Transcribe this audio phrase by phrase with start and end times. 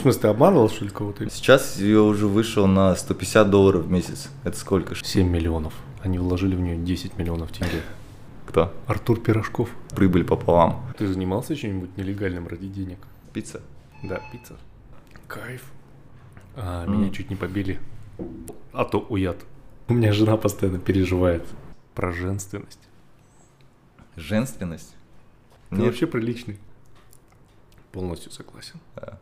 [0.00, 1.28] В смысле, ты обманывал, что ли, кого-то?
[1.28, 4.30] Сейчас я уже вышел на 150 долларов в месяц.
[4.44, 4.94] Это сколько?
[4.94, 5.74] 7 миллионов.
[6.02, 7.82] Они вложили в нее 10 миллионов тенге.
[8.46, 8.72] Кто?
[8.86, 9.68] Артур Пирожков.
[9.94, 10.82] Прибыль пополам.
[10.96, 12.96] Ты занимался чем-нибудь нелегальным ради денег?
[13.34, 13.60] Пицца?
[14.02, 14.56] Да, пицца.
[15.28, 15.64] Кайф.
[16.56, 17.12] А, меня М.
[17.12, 17.78] чуть не побили.
[18.72, 19.36] А то уят.
[19.88, 21.44] У меня жена постоянно переживает
[21.94, 22.80] про женственность.
[24.16, 24.94] Женственность?
[25.68, 25.84] Ты Нет.
[25.88, 26.58] вообще приличный.
[27.92, 28.80] Полностью согласен.
[28.96, 29.18] Да.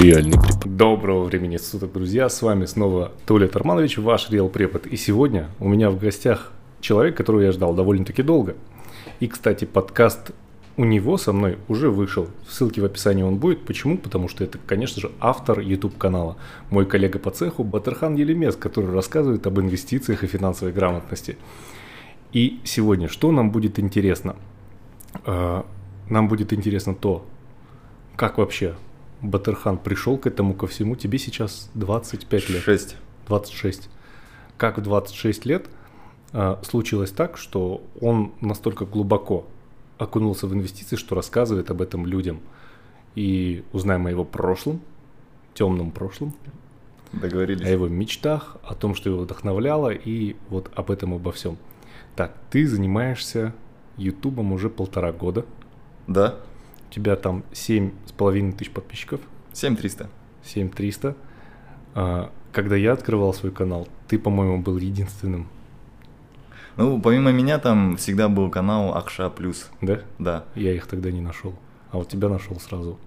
[0.00, 0.76] Реальный препод.
[0.76, 2.28] Доброго времени суток, друзья.
[2.28, 4.86] С вами снова Туалет Арманович, ваш Реал Препод.
[4.86, 8.56] И сегодня у меня в гостях человек, которого я ждал довольно-таки долго.
[9.20, 10.32] И, кстати, подкаст
[10.76, 12.28] у него со мной уже вышел.
[12.46, 13.64] В ссылке в описании он будет.
[13.64, 13.96] Почему?
[13.96, 16.36] Потому что это, конечно же, автор YouTube канала.
[16.70, 21.36] Мой коллега по цеху Батырхан Елемес, который рассказывает об инвестициях и финансовой грамотности.
[22.32, 24.34] И сегодня что нам будет интересно?
[26.08, 27.26] Нам будет интересно то,
[28.16, 28.76] как вообще
[29.22, 30.96] Батырхан пришел к этому ко всему.
[30.96, 32.62] Тебе сейчас 25 лет.
[32.62, 32.96] Шесть.
[33.26, 33.88] 26.
[34.56, 35.66] Как в 26 лет
[36.32, 39.46] э, случилось так, что он настолько глубоко
[39.98, 42.40] окунулся в инвестиции, что рассказывает об этом людям.
[43.14, 44.80] И узнаем о его прошлом,
[45.54, 46.34] темном прошлом,
[47.12, 47.66] о Договорились.
[47.66, 51.56] его мечтах, о том, что его вдохновляло, и вот об этом обо всем.
[52.16, 53.54] Так, ты занимаешься
[53.96, 55.46] Ютубом уже полтора года.
[56.06, 56.36] Да.
[56.90, 59.20] У тебя там семь с половиной тысяч подписчиков,
[59.52, 60.08] 7300.
[60.44, 61.16] 7300.
[61.94, 65.48] А, Когда я открывал свой канал, ты, по-моему, был единственным,
[66.76, 69.70] Ну, помимо меня там всегда был канал Акша Плюс.
[69.80, 70.00] да?
[70.18, 70.44] Да.
[70.54, 71.54] Я их тогда не нашел,
[71.90, 72.98] а вот тебя нашел сразу.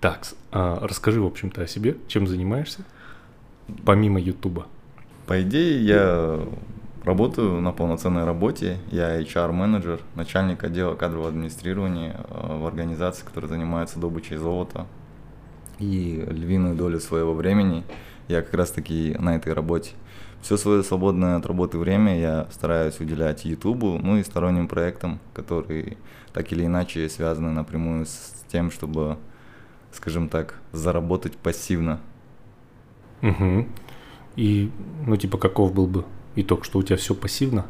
[0.00, 2.84] Так, а, расскажи, в общем-то, о себе, чем занимаешься,
[3.84, 4.66] помимо Ютуба.
[5.26, 6.40] По идее, я
[7.04, 8.78] работаю на полноценной работе.
[8.90, 14.86] Я HR-менеджер, начальник отдела кадрового администрирования э, в организации, которая занимается добычей золота.
[15.78, 17.84] И львиную долю своего времени
[18.28, 19.92] я как раз-таки на этой работе.
[20.42, 25.98] Все свое свободное от работы время я стараюсь уделять Ютубу, ну и сторонним проектам, которые
[26.32, 29.18] так или иначе связаны напрямую с тем, чтобы,
[29.92, 32.00] скажем так, заработать пассивно.
[33.22, 33.66] Угу.
[34.36, 34.70] И,
[35.06, 36.04] ну, типа, каков был бы
[36.36, 37.66] итог, что у тебя все пассивно?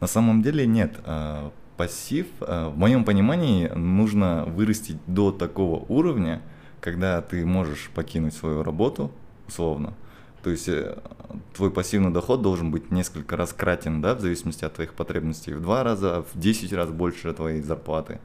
[0.00, 0.98] На самом деле нет.
[1.04, 6.42] А, Пассив, а, в моем понимании, нужно вырастить до такого уровня,
[6.80, 9.12] когда ты можешь покинуть свою работу,
[9.48, 9.94] условно.
[10.42, 10.98] То есть э,
[11.54, 15.60] твой пассивный доход должен быть несколько раз кратен, да, в зависимости от твоих потребностей, в
[15.60, 18.20] два раза, в 10 раз больше твоей зарплаты.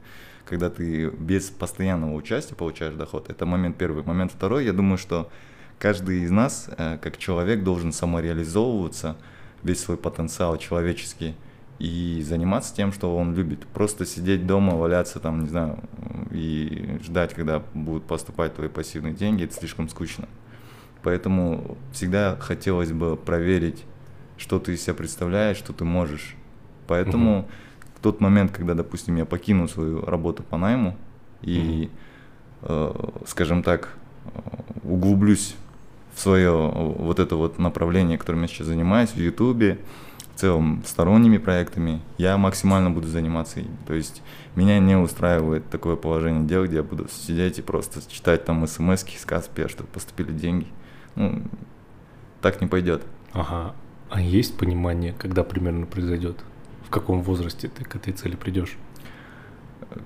[0.46, 3.28] Когда ты без постоянного участия получаешь доход.
[3.30, 4.04] Это момент первый.
[4.04, 5.30] Момент второй, я думаю, что
[5.78, 9.16] каждый из нас, э, как человек, должен самореализовываться,
[9.62, 11.34] весь свой потенциал человеческий
[11.78, 13.66] и заниматься тем, что он любит.
[13.66, 15.78] Просто сидеть дома, валяться там, не знаю,
[16.30, 20.28] и ждать, когда будут поступать твои пассивные деньги, это слишком скучно.
[21.02, 23.84] Поэтому всегда хотелось бы проверить,
[24.38, 26.34] что ты из себя представляешь, что ты можешь.
[26.86, 27.48] Поэтому
[27.96, 30.96] в тот момент, когда, допустим, я покину свою работу по найму
[31.42, 31.90] и,
[32.62, 33.94] э, скажем так,
[34.24, 34.40] э,
[34.82, 35.56] углублюсь
[36.16, 39.78] в свое вот это вот направление, которым я сейчас занимаюсь в Ютубе,
[40.34, 43.76] в целом сторонними проектами, я максимально буду заниматься им.
[43.86, 44.22] То есть
[44.54, 49.04] меня не устраивает такое положение дел, где я буду сидеть и просто читать там смс
[49.04, 50.66] из Каспия, чтобы поступили деньги.
[51.16, 51.42] Ну,
[52.40, 53.02] так не пойдет.
[53.32, 53.74] Ага.
[54.08, 56.38] А есть понимание, когда примерно произойдет?
[56.86, 58.78] В каком возрасте ты к этой цели придешь?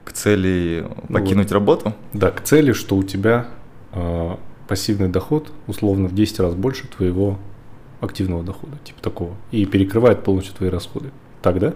[0.05, 1.53] К цели Ну покинуть вот.
[1.53, 3.47] работу, Да, к цели, что у тебя
[3.93, 4.37] э,
[4.71, 7.41] пассивный доход условно в 10 раз больше твоего
[8.01, 11.11] активного дохода, типа такого, и перекрывает полностью твои расходы.
[11.43, 11.75] Так, да?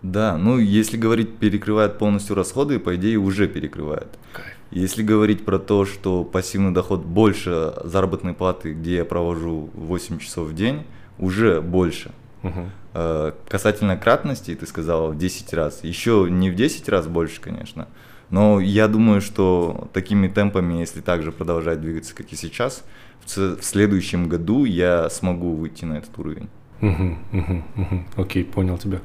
[0.00, 4.06] да, ну если говорить перекрывает полностью расходы, по идее уже перекрывает.
[4.32, 4.46] Кайф.
[4.70, 10.50] Если говорить про то, что пассивный доход больше заработной платы, где я провожу 8 часов
[10.50, 10.84] в день,
[11.18, 12.12] уже больше.
[12.42, 12.70] Мгм.
[12.94, 15.82] Э, Касательно кратности, ты сказала в 10 раз.
[15.82, 17.88] Еще не в 10 раз больше, конечно.
[18.32, 22.82] Но я думаю, что такими темпами, если так же продолжать двигаться, как и сейчас,
[23.26, 26.48] в следующем году я смогу выйти на этот уровень.
[26.80, 28.06] Мгм, мгм, мгм.
[28.16, 29.00] Окей, понял тебя.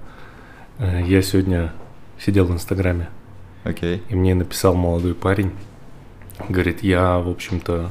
[0.79, 1.74] Э, Я сегодня
[2.18, 3.09] сидел в Инстаграме,
[3.65, 4.01] Окей.
[4.09, 5.51] и мне написал молодой парень.
[6.47, 7.89] Говорит, я, в общем-то,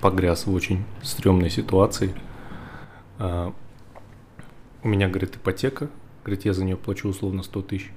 [0.00, 2.14] погряз в очень стрёмной ситуации.
[3.18, 3.52] А,
[4.82, 5.88] У меня, говорит, ипотека.
[6.24, 7.90] Говорит, я за нее плачу условно 100 тысяч.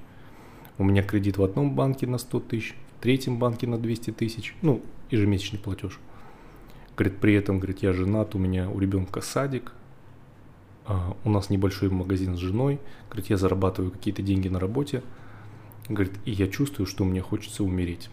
[0.81, 4.55] У меня кредит в одном банке на 100 тысяч, в третьем банке на 200 тысяч.
[4.63, 4.81] Ну,
[5.11, 5.99] ежемесячный платеж.
[6.97, 9.73] Говорит, при этом, говорит, я женат, у меня у ребенка садик,
[10.87, 12.79] а, у нас небольшой магазин с женой,
[13.09, 15.03] говорит, я зарабатываю какие-то деньги на работе,
[15.87, 18.09] Говорит, и я чувствую, что мне хочется умереть.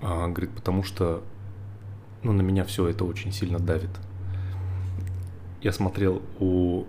[0.00, 1.22] А, говорит, потому что
[2.22, 3.90] ну, на меня все это очень сильно давит.
[5.60, 6.84] Я смотрел у...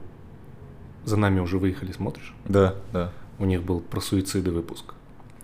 [1.07, 2.33] За нами уже выехали, смотришь?
[2.43, 3.13] Да, да.
[3.39, 4.93] У них был про суициды выпуск.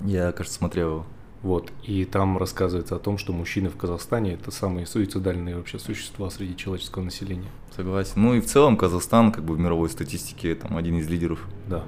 [0.02, 1.06] Я, кажется, смотрел его.
[1.42, 6.30] Вот, и там рассказывается о том, что мужчины в Казахстане это самые суицидальные вообще существа
[6.30, 7.48] среди человеческого населения.
[7.74, 8.12] Согласен.
[8.16, 11.40] Ну и в целом Казахстан, как бы в мировой статистике, там один из лидеров.
[11.70, 11.86] Да.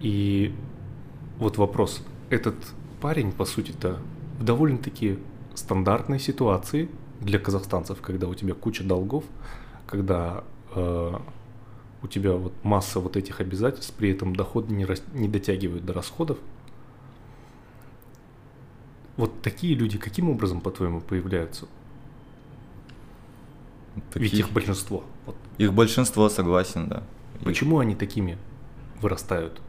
[0.00, 0.52] И
[1.38, 2.02] вот вопрос.
[2.28, 2.56] Этот
[3.00, 4.00] парень, по сути-то,
[4.40, 5.20] в довольно-таки
[5.54, 6.88] стандартной ситуации
[7.20, 9.22] для казахстанцев, когда у тебя куча долгов,
[9.86, 10.42] когда
[10.74, 11.14] э,
[12.02, 15.92] у тебя вот масса вот этих обязательств, при этом доходы не, рас, не дотягивают до
[15.92, 16.38] расходов,
[19.16, 21.66] вот такие люди каким образом, по-твоему, появляются?
[24.12, 24.32] Таких...
[24.32, 25.04] Ведь их большинство.
[25.26, 25.36] Вот.
[25.58, 27.02] Их большинство, согласен, да.
[27.44, 27.82] Почему их...
[27.82, 28.38] они такими
[29.00, 29.60] вырастают?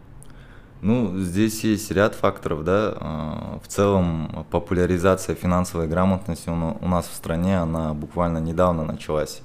[0.82, 2.94] Ну, здесь есть ряд факторов, да.
[2.96, 9.42] А, в целом, популяризация финансовой грамотности у нас в стране, она буквально недавно началась.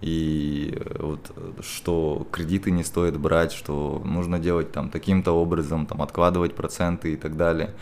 [0.00, 1.30] И вот
[1.62, 7.16] что кредиты не стоит брать, что нужно делать там таким-то образом, там откладывать проценты и
[7.16, 7.74] так далее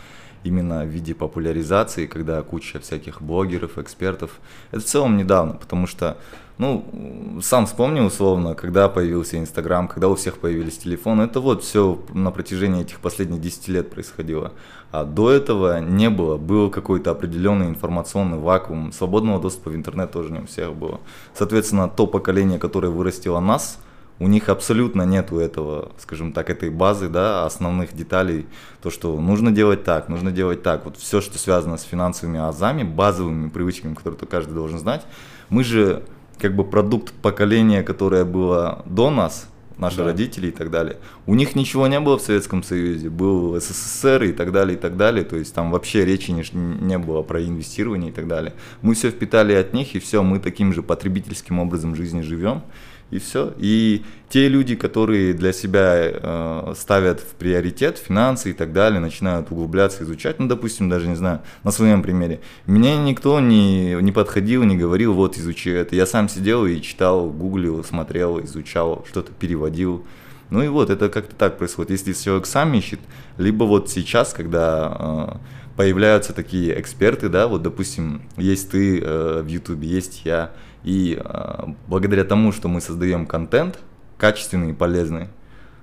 [0.43, 4.39] именно в виде популяризации, когда куча всяких блогеров, экспертов.
[4.71, 6.17] Это в целом недавно, потому что,
[6.57, 11.23] ну, сам вспомнил условно, когда появился Инстаграм, когда у всех появились телефоны.
[11.23, 14.53] Это вот все на протяжении этих последних 10 лет происходило.
[14.91, 16.37] А до этого не было.
[16.37, 18.91] Был какой-то определенный информационный вакуум.
[18.91, 20.99] Свободного доступа в интернет тоже не у всех было.
[21.33, 23.79] Соответственно, то поколение, которое вырастило нас–
[24.19, 28.47] у них абсолютно нету этого, скажем так, этой базы, да, основных деталей,
[28.81, 30.85] то, что нужно делать так, нужно делать так.
[30.85, 35.05] Вот все, что связано с финансовыми азами, базовыми привычками, которые каждый должен знать.
[35.49, 36.03] Мы же
[36.39, 40.05] как бы продукт поколения, которое было до нас, наши да.
[40.05, 40.97] родители и так далее.
[41.25, 44.97] У них ничего не было в Советском Союзе, был СССР и так далее, и так
[44.97, 45.23] далее.
[45.23, 48.53] То есть там вообще речи не, не было про инвестирование и так далее.
[48.81, 52.63] Мы все впитали от них, и все, мы таким же потребительским образом жизни живем
[53.09, 53.53] и все.
[53.57, 59.51] И те люди, которые для себя э, ставят в приоритет финансы и так далее, начинают
[59.51, 64.63] углубляться, изучать, ну, допустим, даже, не знаю, на своем примере, мне никто не, не подходил,
[64.63, 65.95] не говорил, вот, изучи это.
[65.95, 70.05] Я сам сидел и читал, гуглил, смотрел, изучал, что-то переводил.
[70.49, 71.91] Ну и вот, это как-то так происходит.
[71.91, 72.99] Если человек сам ищет,
[73.37, 75.37] либо вот сейчас, когда э,
[75.77, 80.51] появляются такие эксперты, да, вот, допустим, есть ты э, в Ютубе, есть я,
[80.83, 83.79] и э, благодаря тому, что мы создаем контент,
[84.17, 85.27] качественный и полезный,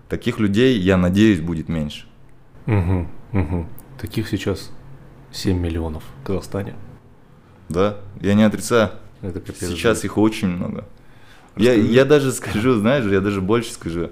[0.09, 2.07] таких людей, я надеюсь, будет меньше.
[2.67, 3.67] Угу, угу.
[4.01, 4.71] Таких сейчас
[5.33, 6.75] 7 миллионов в Казахстане.
[7.69, 8.91] Да, я не отрицаю.
[9.23, 10.07] Это капец, сейчас да.
[10.07, 10.85] их очень много.
[11.57, 14.11] Я, я даже скажу, знаешь, я даже больше скажу.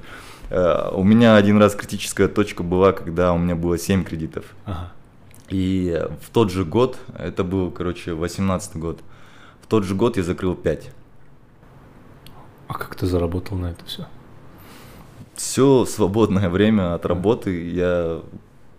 [0.48, 4.44] Uh, у меня один раз критическая точка была, когда у меня было 7 кредитов.
[4.66, 4.92] Ага.
[5.48, 9.00] И в тот же год, это был, короче, 18 год,
[9.72, 10.90] тот же год я закрыл 5.
[12.68, 14.06] А как ты заработал на это все?
[15.34, 18.20] Все свободное время от работы я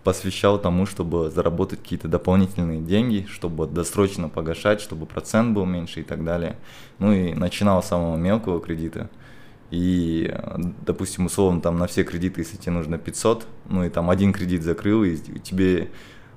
[0.03, 6.03] посвящал тому, чтобы заработать какие-то дополнительные деньги, чтобы досрочно погашать, чтобы процент был меньше и
[6.03, 6.59] так далее.
[6.99, 9.09] Ну и начинал с самого мелкого кредита.
[9.71, 10.31] И,
[10.85, 14.61] допустим, условно, там на все кредиты, если тебе нужно 500, ну и там один кредит
[14.61, 15.89] закрыл, и тебе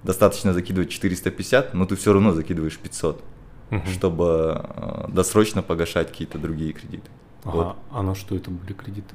[0.03, 3.23] достаточно закидывать 450, но ты все равно закидываешь 500
[3.71, 3.87] угу.
[3.87, 7.11] чтобы э, досрочно погашать какие-то другие кредиты.
[7.45, 7.57] Ага.
[7.57, 7.77] Вот.
[7.91, 9.15] А на что это были кредиты?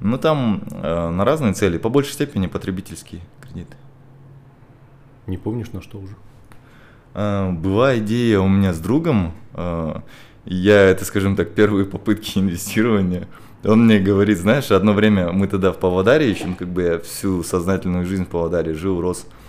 [0.00, 3.76] Ну там э, на разные цели, по большей степени потребительские кредиты.
[5.26, 6.14] Не помнишь на что уже?
[7.14, 10.00] Э, была идея у меня с другом, э,
[10.44, 13.26] я это, скажем так, первые попытки инвестирования.
[13.64, 16.98] Он мне говорит, знаешь, одно время мы тогда в Павлодаре еще, ну, как бы я
[17.00, 19.26] всю сознательную жизнь в Павлодаре жил, рос.
[19.26, 19.45] Э,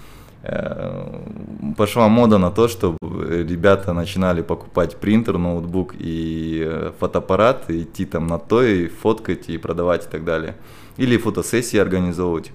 [1.77, 8.05] пошла мода на то, что ребята начинали покупать принтер, ноутбук и э, фотоаппарат, и идти
[8.05, 10.55] там на то и фоткать и продавать и так далее.
[10.97, 12.51] Или фотосессии организовывать.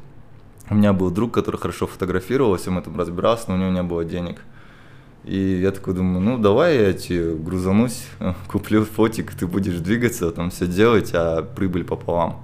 [0.70, 3.82] У меня был друг, который хорошо фотографировал, во всем этом разбирался, но у него не
[3.82, 4.42] было денег.
[5.24, 8.06] И я такой думаю, ну давай я тебе грузанусь,
[8.48, 12.40] куплю фотик, ты будешь двигаться, там все делать, а прибыль пополам.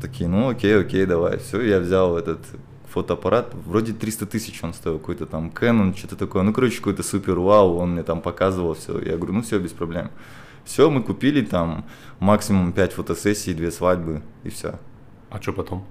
[0.00, 1.38] Такие, ну окей, окей, давай.
[1.38, 2.38] Все, я взял этот
[2.90, 7.38] фотоаппарат, вроде 300 тысяч он стоил, какой-то там Canon, что-то такое, ну, короче, какой-то супер
[7.38, 10.10] вау, он мне там показывал все, я говорю, ну, все, без проблем.
[10.64, 11.86] Все, мы купили там
[12.20, 14.78] максимум 5 фотосессий, 2 свадьбы и все.
[15.30, 15.84] А что потом?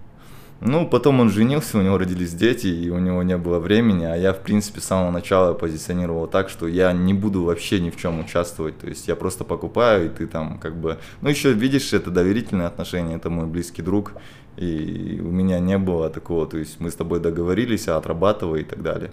[0.60, 4.16] Ну, потом он женился, у него родились дети, и у него не было времени, а
[4.16, 7.98] я, в принципе, с самого начала позиционировал так, что я не буду вообще ни в
[7.98, 10.98] чем участвовать, то есть я просто покупаю, и ты там как бы...
[11.22, 14.14] Ну, еще видишь, это доверительные отношения, это мой близкий друг,
[14.58, 18.64] и у меня не было такого, то есть мы с тобой договорились, а отрабатывай и
[18.64, 19.12] так далее.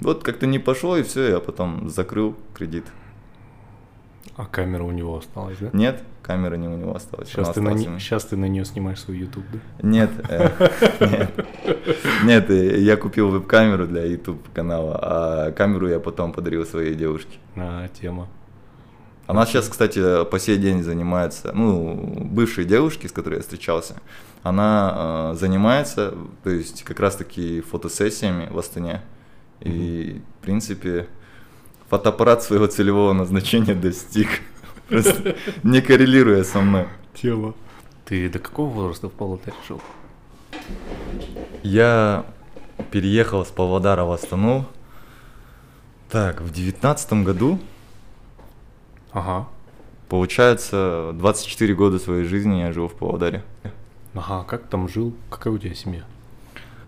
[0.00, 2.84] Вот как-то не пошло, и все, я потом закрыл кредит.
[4.36, 5.68] А камера у него осталась, да?
[5.74, 7.28] Нет, камера не у него осталась.
[7.28, 9.58] Сейчас, ты на, не- сейчас ты на нее снимаешь свой YouTube, да?
[9.86, 10.48] Нет, э,
[11.00, 11.46] нет,
[12.24, 17.38] нет, э, я купил веб-камеру для YouTube канала, а камеру я потом подарил своей девушке.
[17.56, 18.26] А, тема.
[19.26, 23.96] Она сейчас, кстати, по сей день занимается, ну, бывшей девушки, с которой я встречался,
[24.42, 29.02] она э, занимается, то есть как раз-таки фотосессиями в Астане.
[29.60, 31.08] И, в принципе,
[31.88, 34.28] фотоаппарат своего целевого назначения достиг,
[34.88, 36.88] просто не коррелируя со мной.
[37.14, 37.54] Тема.
[38.04, 39.80] Ты до какого возраста в Павлодарь жил?
[41.62, 42.26] Я
[42.90, 44.66] переехал с Павлодара в Астану.
[46.10, 47.60] Так, в девятнадцатом году,
[49.12, 49.46] Ага.
[50.08, 53.42] получается, 24 года своей жизни я жил в Павлодаре.
[54.14, 55.14] Ага, как там жил?
[55.30, 56.02] Какая у тебя семья?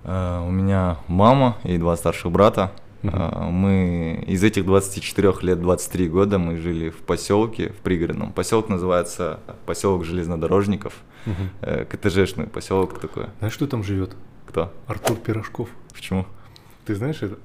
[0.05, 2.71] Э, У меня мама и два старших брата.
[3.03, 8.33] Э, Мы из этих 24 лет 23 года мы жили в поселке, в пригородном.
[8.33, 10.93] Поселок называется поселок железнодорожников.
[11.27, 11.49] Мгм.
[11.63, 13.27] Э, КТЖшный поселок такой.
[13.39, 14.15] Знаешь, кто там живет?
[14.47, 14.71] Кто?
[14.87, 15.69] Артур Пирожков.
[15.95, 16.27] Почему?
[16.85, 17.37] Ты знаешь это?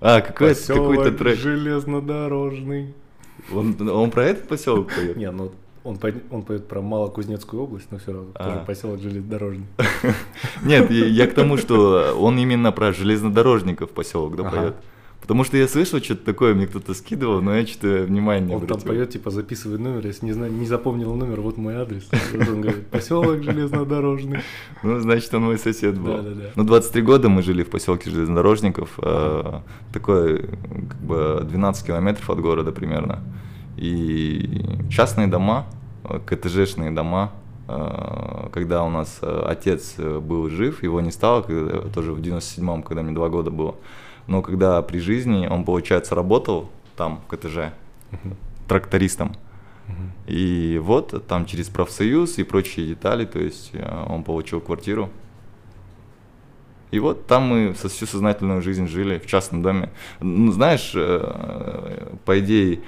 [0.00, 1.38] А, какой какой-то Посёлок трек.
[1.38, 2.94] железнодорожный.
[3.54, 5.16] Он, он про этот поселок поет?
[5.16, 5.52] Не, ну
[5.84, 8.44] он, по- он поет про Малокузнецкую область, но все равно А.
[8.44, 9.66] тоже поселок железнодорожный.
[10.64, 14.56] Нет, я, я к тому, что он именно про железнодорожников поселок, да, Ага.
[14.56, 14.74] поет.
[15.20, 18.60] Потому что я слышал что-то такое, мне кто-то скидывал, но я что-то внимания не Он
[18.60, 18.88] там обратил.
[18.92, 22.08] поет, типа, записывай номер, если не, зна- не запомнил номер, вот мой адрес.
[22.48, 24.38] Он говорит, поселок железнодорожный.
[24.84, 26.16] Ну, значит, он мой сосед был.
[26.18, 26.50] Да-да-да.
[26.54, 29.60] Ну, 23 года мы жили в поселке железнодорожников, э,
[29.92, 30.42] такой,
[30.90, 33.18] как бы, 12 километров от города примерно.
[33.76, 35.66] И частные дома,
[36.24, 37.32] КТЖшные дома,
[37.68, 42.82] э, когда у нас э, отец был жив, его не стало, когда- тоже в 97-м,
[42.84, 43.74] когда мне два года было.
[44.26, 47.72] Но когда при жизни он, получается, работал там, в КТЖ,
[48.10, 48.36] Мгм.
[48.68, 49.34] трактористом.
[49.88, 50.12] Мгм.
[50.26, 55.10] И вот там через профсоюз и прочие детали, то есть э, он получил квартиру.
[56.92, 59.90] И вот там мы со всю сознательную жизнь жили в частном доме.
[60.20, 62.80] Ну, знаешь, э, по идее,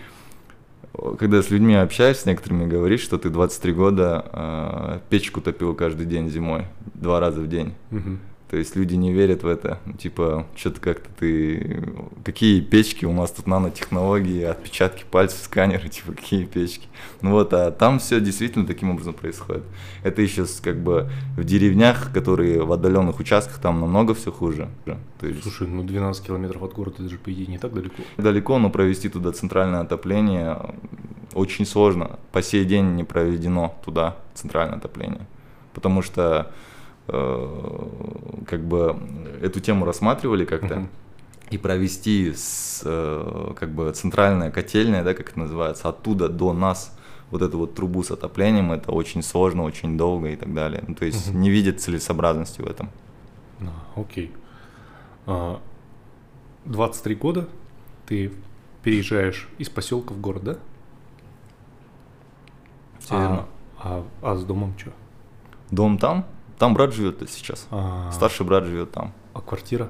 [1.19, 6.07] когда с людьми общаешься, с некоторыми говоришь, что ты 23 года э, печку топил каждый
[6.07, 6.65] день зимой,
[6.95, 7.75] два раза в день.
[7.91, 8.21] Мгм.
[8.51, 9.79] То есть люди не верят в это.
[9.85, 11.85] Ну, Типа, что-то как-то ты...
[12.25, 13.05] Какие печки?
[13.05, 16.89] У нас тут нанотехнологии, отпечатки пальцев, сканеры, типа, какие печки?
[17.21, 19.65] Ну вот, а там все действительно таким образом происходит.
[20.03, 24.69] Это еще как бы в деревнях, которые в отдаленных участках, там намного все хуже.
[25.21, 28.03] То есть Слушай, ну 12 километров от города, это же, по идее, не так далеко.
[28.17, 30.75] далеко, но провести туда центральное отопление
[31.35, 32.19] очень сложно.
[32.33, 35.27] По сей день не проведено туда центральное отопление.
[35.75, 36.51] Потому что
[37.09, 38.97] как бы
[39.43, 40.89] эту тему рассматривали как-то.
[41.51, 46.95] И провести с, э, как бы центральная котельная, да, как это называется, оттуда до нас
[47.31, 50.85] вот эту вот трубу с отоплением, это очень сложно, очень долго и так далее.
[50.87, 52.91] Ну, то есть не видят целесообразности в этом.
[53.61, 54.31] А, окей.
[55.27, 55.61] А,
[56.67, 57.49] 23 года
[58.07, 58.33] ты
[58.83, 60.57] переезжаешь из поселка в город, да?
[63.11, 63.49] А,
[63.79, 64.93] а, а с домом что?
[65.71, 66.27] Дом там,
[66.59, 67.67] там брат живет сейчас.
[67.71, 69.13] А, Старший брат живет там.
[69.35, 69.89] а квартира?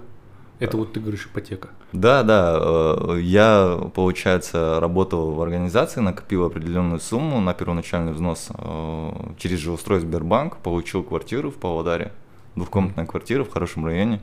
[0.59, 1.69] Это вот ты говоришь ипотека.
[1.93, 9.11] Да, да, э, я, получается, работал в организации, накопил определенную сумму на первоначальный взнос э,
[9.39, 12.13] через жилстрой Сбербанк, получил квартиру в Павлодаре,
[12.57, 14.21] двухкомнатная квартира в хорошем районе.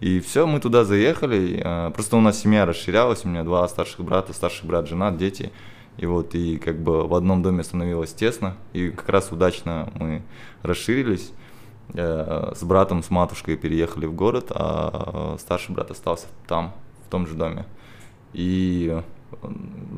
[0.00, 1.60] И все, мы туда заехали.
[1.64, 5.50] э, Просто у нас семья расширялась, у меня два старших брата, старший брат, жена, дети.
[5.96, 10.22] И вот, и как бы в одном доме становилось тесно, и как раз удачно мы
[10.62, 11.32] расширились.
[11.92, 16.72] Э, С братом, с матушкой переехали в город, а старший брат остался там,
[17.06, 17.66] в том же доме.
[18.32, 19.00] И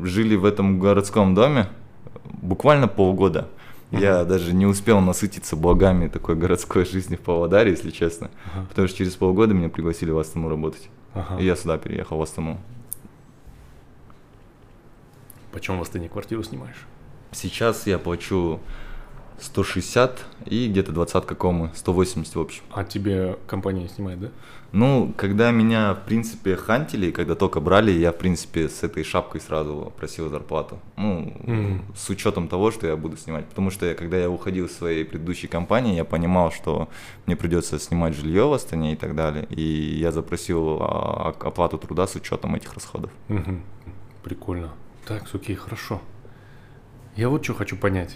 [0.02, 1.68] жили в этом городском доме
[2.24, 3.48] буквально полгода.
[3.92, 8.30] Я даже не успел насытиться благами такой городской жизни в Павлодаре, если честно.
[8.52, 8.66] Ага.
[8.68, 10.88] Потому что через полгода меня пригласили в Астану работать.
[11.14, 11.40] Ага.
[11.40, 12.58] И я сюда переехал, в Астану.
[15.52, 16.84] Почем в Астане квартиру снимаешь?
[17.30, 18.60] Сейчас я плачу
[19.40, 22.62] 160 и где-то двадцатка комы, 180 в общем.
[22.72, 24.28] А тебе компания снимает, да?
[24.72, 29.40] Ну, когда меня, в принципе, хантили, когда только брали, я, в принципе, с этой шапкой
[29.40, 30.80] сразу просил зарплату.
[30.96, 31.82] Ну, Мгм.
[31.94, 33.46] с учетом того, что я буду снимать.
[33.46, 36.88] Потому что я, когда я уходил из своей предыдущей компании, я понимал, что
[37.26, 39.46] мне придется снимать жилье в Астане и так далее.
[39.50, 43.10] И я запросил а, оплату труда с учетом этих расходов.
[43.28, 43.62] Мгм.
[44.24, 44.72] Прикольно.
[45.06, 46.02] Так, окей, хорошо.
[47.14, 48.14] Я вот что хочу понять.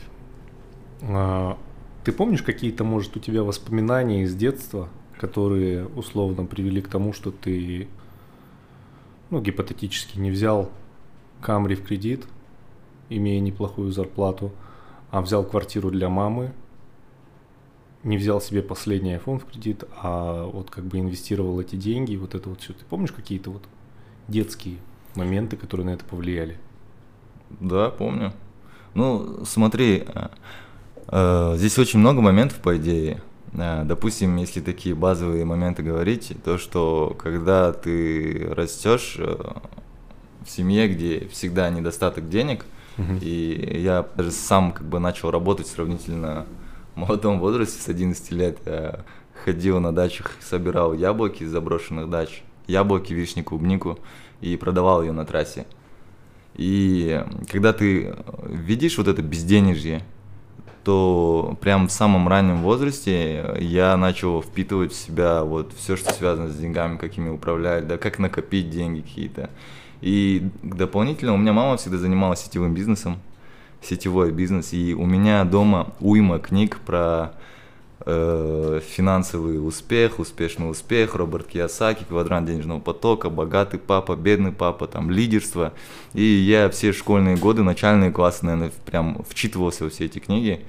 [1.02, 1.59] А,
[2.04, 4.88] ты помнишь какие-то, может, у тебя воспоминания из детства,
[5.19, 7.88] которые условно привели к тому, что ты,
[9.30, 10.71] ну, гипотетически не взял
[11.40, 12.26] Камри в кредит,
[13.09, 14.52] имея неплохую зарплату,
[15.11, 16.52] а взял квартиру для мамы,
[18.02, 22.35] не взял себе последний iPhone в кредит, а вот как бы инвестировал эти деньги, вот
[22.35, 22.73] это вот все.
[22.73, 23.62] Ты помнишь какие-то вот
[24.28, 24.76] детские
[25.14, 26.57] моменты, которые на это повлияли?
[27.59, 28.33] Да, помню.
[28.95, 30.04] Ну, смотри,
[31.56, 33.20] здесь очень много моментов, по идее.
[33.52, 39.36] Э, Допустим, если такие базовые моменты говорить, то что когда ты растешь э,
[40.44, 42.64] в семье, где всегда недостаток денег,
[43.22, 46.44] и я даже сам как бы начал работать в сравнительно
[46.94, 49.00] молодом возрасте, с 11 лет, я
[49.44, 53.98] ходил на дачах, собирал яблоки из заброшенных дач, яблоки, вишни, клубнику,
[54.42, 55.66] и продавал ее на трассе.
[56.56, 58.14] И когда ты
[58.46, 60.02] видишь вот это безденежье,
[60.84, 66.49] то прям в самом раннем возрасте я начал впитывать в себя вот все, что связано
[66.49, 69.50] с деньгами, какими управлять, да, как накопить деньги какие-то.
[70.00, 73.18] И дополнительно у меня мама всегда занималась сетевым бизнесом,
[73.82, 77.32] сетевой бизнес, и у меня дома уйма книг про
[78.04, 85.73] финансовый успех, успешный успех, Роберт Кiyosaki, квадрант денежного потока, богатый папа, бедный папа, там лидерство.
[86.14, 90.64] И я все школьные годы, начальные классы, наверное, прям вчитывался во все эти книги.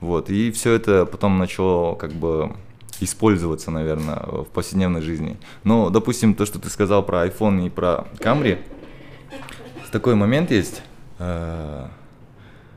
[0.00, 2.52] Вот, и все это потом начало как бы
[3.00, 5.36] использоваться, наверное, в повседневной жизни.
[5.64, 8.58] Но, допустим, то, что ты сказал про iPhone и про Camry,
[9.90, 10.82] такой момент есть.
[11.18, 11.86] Э,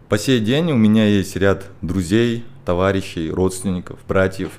[0.10, 4.52] По сей день у меня есть ряд друзей, товарищей, родственников, братьев,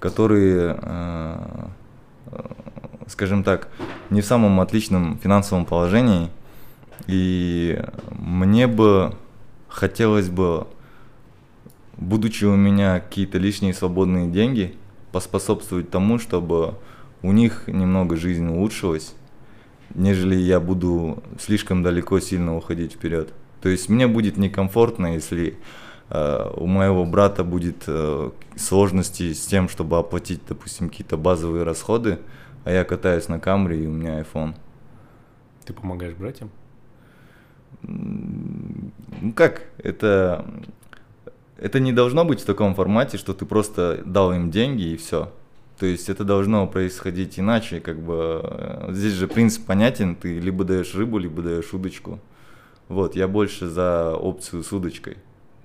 [0.00, 1.66] которые, э,
[2.26, 2.42] э,
[3.06, 3.68] скажем так,
[4.10, 6.30] не в самом отличном финансовом положении.
[7.06, 9.14] И мне бы
[9.68, 10.66] хотелось бы,
[11.96, 14.74] будучи у меня какие-то лишние свободные деньги,
[15.12, 16.74] поспособствовать тому, чтобы
[17.22, 19.14] у них немного жизнь улучшилась,
[19.94, 23.32] нежели я буду слишком далеко сильно уходить вперед.
[23.62, 25.56] То есть мне будет некомфортно, если
[26.08, 32.20] у моего брата будет э, сложности с тем, чтобы оплатить, допустим, какие-то базовые расходы,
[32.64, 34.54] а я катаюсь на Камри и у меня iPhone.
[35.64, 36.50] Ты помогаешь братьям?
[37.82, 40.46] Ну как, это,
[41.58, 45.32] это не должно быть в таком формате, что ты просто дал им деньги и все.
[45.78, 50.64] То есть это должно происходить иначе, как бы э, здесь же принцип понятен, ты либо
[50.64, 52.20] даешь рыбу, либо даешь удочку.
[52.88, 55.16] Вот, я больше за опцию с удочкой.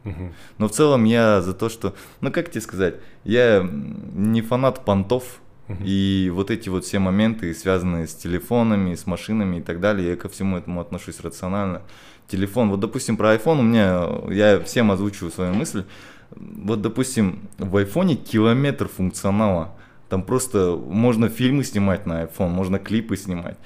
[0.04, 3.68] Но в целом я за то, что, ну как тебе сказать, я
[4.14, 5.42] не фанат понтов,
[5.86, 10.16] и вот эти вот все моменты, связанные с телефонами, с машинами и так далее, я
[10.18, 11.84] ко всему этому отношусь рационально.
[12.28, 15.86] Телефон, вот допустим про iPhone у меня, я всем озвучиваю свою мысль,
[16.32, 19.76] вот допустим в iPhone километр функционала,
[20.10, 23.58] там просто можно фильмы снимать на iPhone, можно клипы снимать.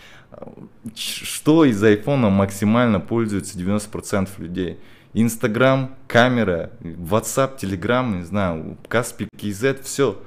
[0.96, 4.80] Что из iPhone максимально пользуется 90% людей?
[5.18, 10.18] Инстаграм, камера, WhatsApp, Telegram, не знаю, Каспи, KZ, все.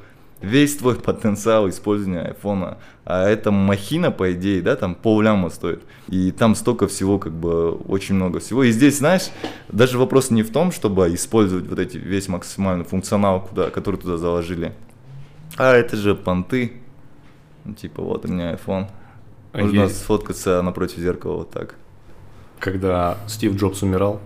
[0.40, 2.78] Весь твой потенциал использования айфона.
[3.04, 5.82] А это махина, по идее, да, там полляма стоит.
[6.08, 8.64] И там столько всего, как бы, очень много всего.
[8.64, 9.28] И здесь, знаешь,
[9.68, 14.16] даже вопрос не в том, чтобы использовать вот эти весь максимальный функционал, куда, который туда
[14.16, 14.72] заложили.
[15.58, 16.72] А это же понты.
[17.66, 18.86] Ну, типа, вот у меня iPhone.
[19.52, 21.74] Можно есть- сфоткаться напротив зеркала вот так.
[22.58, 24.20] Когда Стив Джобс умирал,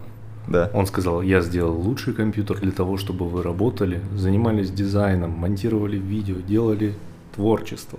[0.48, 0.70] Да.
[0.74, 6.36] он сказал, я сделал лучший компьютер для того, чтобы вы работали, занимались дизайном, монтировали видео,
[6.40, 6.94] делали
[7.34, 7.98] творчество.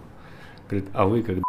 [0.70, 1.42] Говорит, а вы когда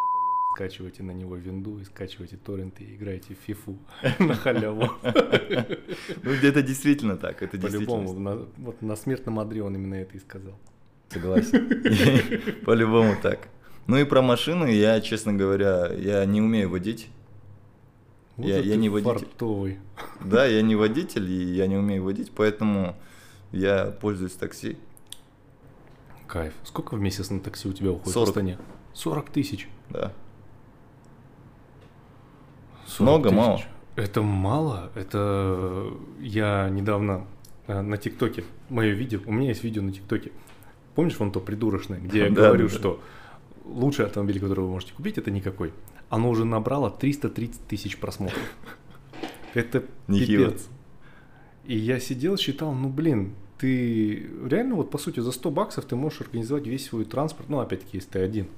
[0.54, 3.76] скачиваете на него винду и скачиваете торренты и играете в фифу
[4.20, 4.88] на халяву.
[6.22, 10.54] Ну, это действительно так, это По-любому, вот на смертном одре он именно это и сказал.
[11.08, 12.62] Согласен.
[12.64, 13.48] По-любому так.
[13.86, 17.08] Ну и про машины я, честно говоря, я не умею водить.
[18.36, 19.12] Вот Я- я не водитель.
[19.20, 19.78] фартовый.
[20.24, 22.96] Да, я не водитель, и я не умею водить, поэтому
[23.52, 24.76] я пользуюсь такси.
[26.26, 26.52] Кайф.
[26.64, 28.26] Сколько в месяц на такси у тебя уходит 40.
[28.26, 28.58] в Астане?
[28.92, 29.68] 40 тысяч.
[29.90, 30.12] Да.
[32.86, 33.36] 40 Много, тысяч.
[33.38, 33.60] мало?
[33.96, 34.90] Это мало.
[34.94, 35.86] Это
[36.20, 37.26] я недавно
[37.68, 40.32] э, на ТикТоке мое видео, у меня есть видео на ТикТоке.
[40.96, 43.00] Помнишь вон то придурочное, где я говорю, что
[43.64, 45.72] лучший автомобиль, который вы можете купить, это никакой.
[46.08, 48.42] Оно уже набрало 330 тысяч просмотров.
[49.54, 50.68] Это пипец.
[51.64, 55.96] И я сидел, считал, ну блин, ты реально вот по сути за 100 баксов ты
[55.96, 58.48] можешь организовать весь свой транспорт, ну опять-таки, если ты один.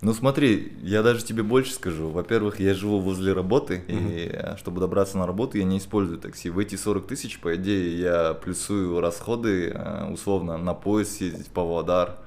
[0.00, 2.10] Ну смотри, я даже тебе больше скажу.
[2.10, 6.50] Во-первых, я живу возле работы, и э, чтобы добраться на работу, я не использую такси.
[6.50, 12.18] В эти 40 тысяч, по идее, я плюсую расходы, э, условно, на поезд съездить Павлодар.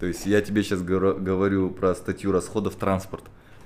[0.00, 3.24] То есть я тебе сейчас говорю про статью расходов транспорт,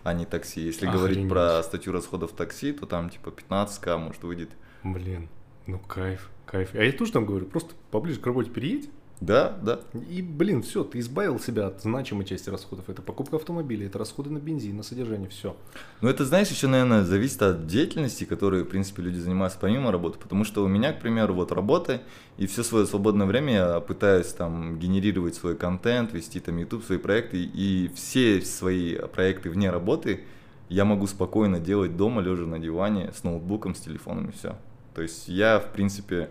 [0.09, 0.61] а не такси.
[0.61, 1.31] Если говорить Охренеть.
[1.31, 4.51] про статью расходов такси, то там типа 15к может выйдет.
[4.83, 5.29] Блин,
[5.67, 6.75] ну кайф, кайф.
[6.75, 9.81] А я тоже там говорю, просто поближе к работе переедь, Да, да.
[10.09, 12.89] и, блин, все, ты избавил себя от значимой части расходов.
[12.89, 15.57] Это покупка автомобиля, это расходы на бензин, на содержание, все.
[16.01, 20.19] Ну, это, знаешь, еще, наверное, зависит от деятельности, которой, в принципе, люди занимаются помимо работы.
[20.19, 22.01] Потому что у меня, к примеру, вот работа,
[22.37, 26.99] и все свое свободное время я пытаюсь там генерировать свой контент, вести там YouTube, свои
[26.99, 30.21] проекты, и все свои проекты вне работы
[30.69, 34.57] я могу спокойно делать дома, лежа на диване, с ноутбуком, с телефоном и все.
[34.95, 36.31] То есть я, в принципе,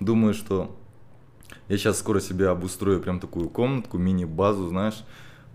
[0.00, 0.74] думаю, что
[1.68, 5.04] я сейчас скоро себе обустрою прям такую комнатку, мини-базу, знаешь,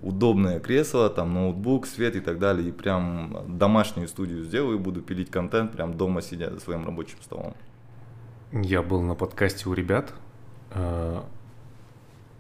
[0.02, 5.30] удобное кресло, там ноутбук, свет и так далее, и прям домашнюю студию сделаю, буду пилить
[5.30, 7.54] контент прям дома, сидя за своим рабочим столом.
[8.52, 10.14] Я был на подкасте у ребят.
[10.72, 11.22] э,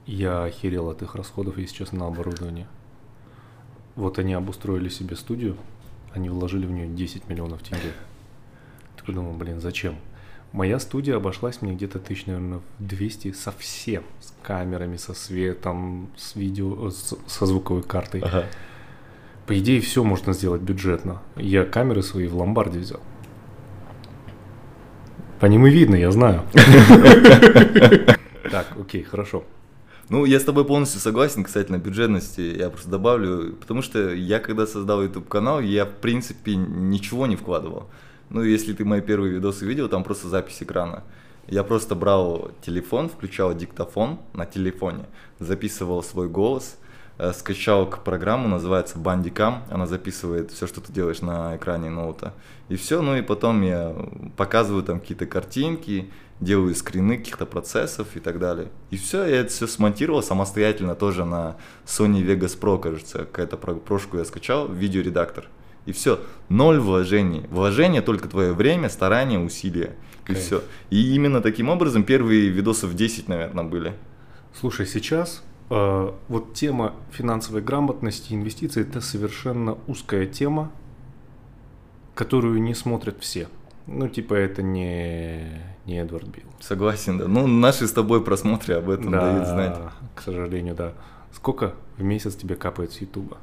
[0.05, 2.67] Я охерел от их расходов, если честно, на оборудование.
[3.95, 5.57] Вот они обустроили себе студию,
[6.13, 7.93] они вложили в нее 10 миллионов тенге.
[8.97, 9.95] Такой думаю, блин, зачем?
[10.51, 14.03] Моя студия обошлась мне где-то тысяч, наверное, в 200 совсем.
[14.19, 18.21] С камерами, со светом, с видео, с- со звуковой картой.
[19.45, 21.21] По идее, все можно сделать бюджетно.
[21.35, 22.99] Я камеры свои в ломбарде взял.
[25.39, 26.43] По ним и видно, я знаю.
[28.51, 29.43] Так, окей, хорошо.
[30.09, 32.41] Ну, я с тобой полностью согласен касательно бюджетности.
[32.41, 37.35] Я просто добавлю, потому что я, когда создал YouTube канал, я, в принципе, ничего не
[37.35, 37.87] вкладывал.
[38.29, 41.03] Ну, если ты мои первые видосы видел, там просто запись экрана.
[41.47, 45.05] Я просто брал телефон, включал диктофон на телефоне,
[45.39, 46.77] записывал свой голос,
[47.17, 52.35] э, скачал к программу, называется Bandicam, она записывает все, что ты делаешь на экране ноута.
[52.67, 53.95] И все, ну и потом я
[54.37, 58.67] показываю там какие-то картинки, делаю скрины каких-то процессов и так далее.
[58.91, 63.73] И все, я это все смонтировал самостоятельно тоже на Sony Vegas Pro, кажется, какая-то про-
[63.73, 65.47] прошку я скачал, видеоредактор.
[65.89, 67.47] И все, ноль вложений.
[67.49, 69.95] Вложение только твое время, старание, усилия.
[70.27, 70.39] И Кайф.
[70.39, 70.63] все.
[70.91, 73.95] И именно таким образом первые видосы в 10, наверное, были.
[74.53, 80.71] Слушай, сейчас э, вот тема финансовой грамотности, инвестиций это совершенно узкая тема,
[82.13, 83.47] которую не смотрят все.
[83.87, 86.45] Ну, типа, это не, не Эдвард Билл.
[86.59, 87.27] Согласен, да.
[87.27, 89.75] Ну, наши с тобой просмотры об этом дают знать.
[90.13, 90.93] к сожалению, да.
[91.33, 93.39] Сколько в месяц тебе капает с Ютуба?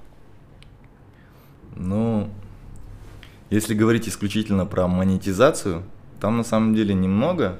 [1.76, 2.28] Ну,
[3.50, 5.82] если говорить исключительно про монетизацию,
[6.20, 7.58] там на самом деле немного.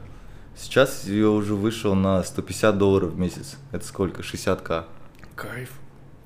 [0.57, 3.59] Сейчас я уже вышел на 150 долларов в месяц.
[3.73, 4.23] Это сколько?
[4.23, 4.85] 60к.
[5.35, 5.71] Кайф.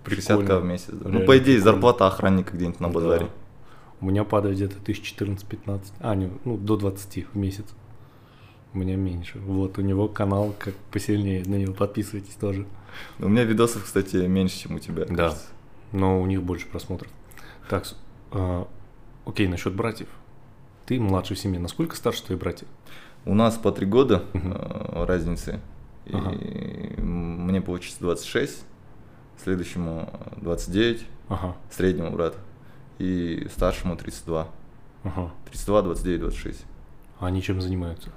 [0.04, 0.88] 60к в месяц.
[0.90, 1.08] да.
[1.08, 1.64] Ну, по идее, прикольно.
[1.64, 2.94] зарплата охранника где-нибудь на Да.
[2.94, 3.26] базаре.
[4.00, 5.92] У меня падает где-то 1014-15.
[6.00, 7.66] А, не, ну, до 20 в месяц.
[8.72, 9.38] У меня меньше.
[9.40, 11.42] Вот, у него канал как посильнее.
[11.44, 12.66] На него подписывайтесь тоже.
[13.18, 15.04] У меня видосов, кстати, меньше, чем у тебя.
[15.06, 15.14] Да.
[15.16, 15.44] кажется.
[15.92, 17.10] Но у них больше просмотров.
[17.70, 17.84] Так,
[18.32, 18.66] а,
[19.24, 20.08] окей, насчет братьев.
[20.86, 21.60] Ты младший в семье.
[21.60, 22.66] Насколько старше твои братья?
[23.24, 24.52] У нас по три года Мгм.
[24.56, 25.60] э, разницы.
[26.06, 26.30] И Ага.
[27.00, 28.64] мне получится 26,
[29.40, 32.38] следующему 29, Ага, среднему брату.
[32.98, 34.48] И старшему 32.
[35.04, 35.30] ага.
[35.48, 36.66] 32, 29, 26.
[37.20, 38.10] А они чем занимаются?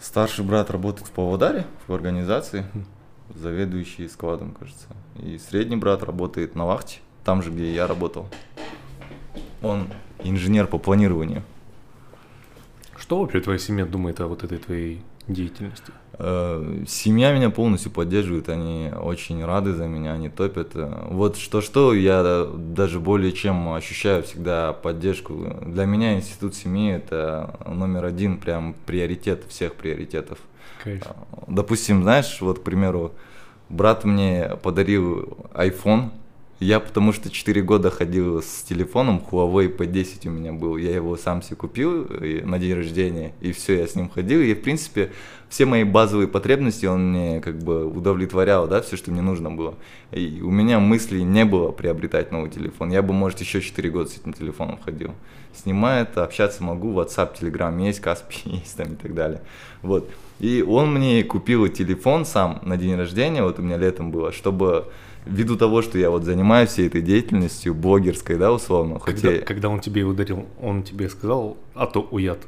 [0.00, 2.86] Старший брат работает в Павлодаре, в организации, Мгм.
[3.36, 4.88] заведующий складом, кажется.
[5.22, 8.28] И средний брат работает на вахте, там же, где я работал.
[9.62, 9.88] Он
[10.22, 11.42] инженер по планированию.
[12.96, 15.92] Что вообще твоя семья думает о вот этой твоей деятельности?
[16.22, 20.72] Э, Семья меня полностью поддерживает, они очень рады за меня, они топят.
[20.74, 25.56] Вот что-что, я даже более чем ощущаю всегда поддержку.
[25.64, 30.38] Для меня институт семьи это номер один, прям приоритет всех приоритетов.
[30.84, 31.04] Кайф.
[31.46, 33.12] Допустим, знаешь, вот, к примеру,
[33.70, 36.10] брат мне подарил iPhone
[36.60, 41.16] Я потому что 4 года ходил с телефоном, Huawei P10 у меня был, я его
[41.16, 42.06] сам себе купил
[42.44, 45.10] на день рождения, и все, я с ним ходил, и в принципе
[45.48, 49.74] все мои базовые потребности он мне как бы удовлетворял, да, все, что мне нужно было.
[50.12, 54.10] И у меня мыслей не было приобретать новый телефон, я бы, может, еще 4 года
[54.10, 55.14] с этим телефоном ходил.
[55.54, 59.40] Снимает, общаться могу, WhatsApp, Telegram есть, Каспи есть там и так далее.
[59.80, 60.10] Вот.
[60.40, 64.92] И он мне купил телефон сам на день рождения, вот у меня летом было, чтобы
[65.26, 68.98] ввиду того, что я вот занимаюсь всей этой деятельностью блогерской, да, условно.
[68.98, 69.44] Когда, хотя...
[69.44, 72.40] когда он тебе ударил, он тебе сказал, а то уят.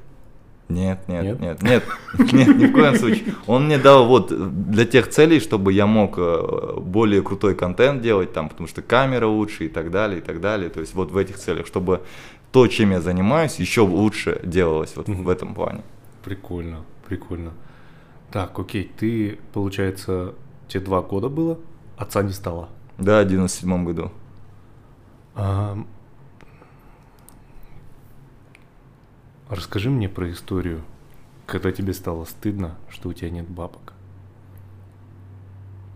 [0.69, 1.85] Нет, нет, нет, нет, нет,
[2.33, 3.35] нет, ни в коем случае.
[3.47, 4.33] Он мне дал вот
[4.71, 9.27] для тех целей, чтобы я мог э, более крутой контент делать там, потому что камера
[9.27, 10.71] лучше и так далее, и так далее.
[10.71, 12.01] То есть вот в этих целях, чтобы
[12.53, 15.83] то, чем я занимаюсь, еще лучше делалось вот в этом плане.
[16.25, 17.53] Прикольно, прикольно.
[18.31, 20.35] Так, окей, ты, получается,
[20.69, 21.59] тебе два года было?
[21.97, 22.69] Отца не стало.
[22.99, 24.13] Да, в 97 году.
[25.35, 25.79] А...
[29.49, 30.83] Расскажи мне про историю,
[31.47, 33.93] когда тебе стало стыдно, что у тебя нет бабок.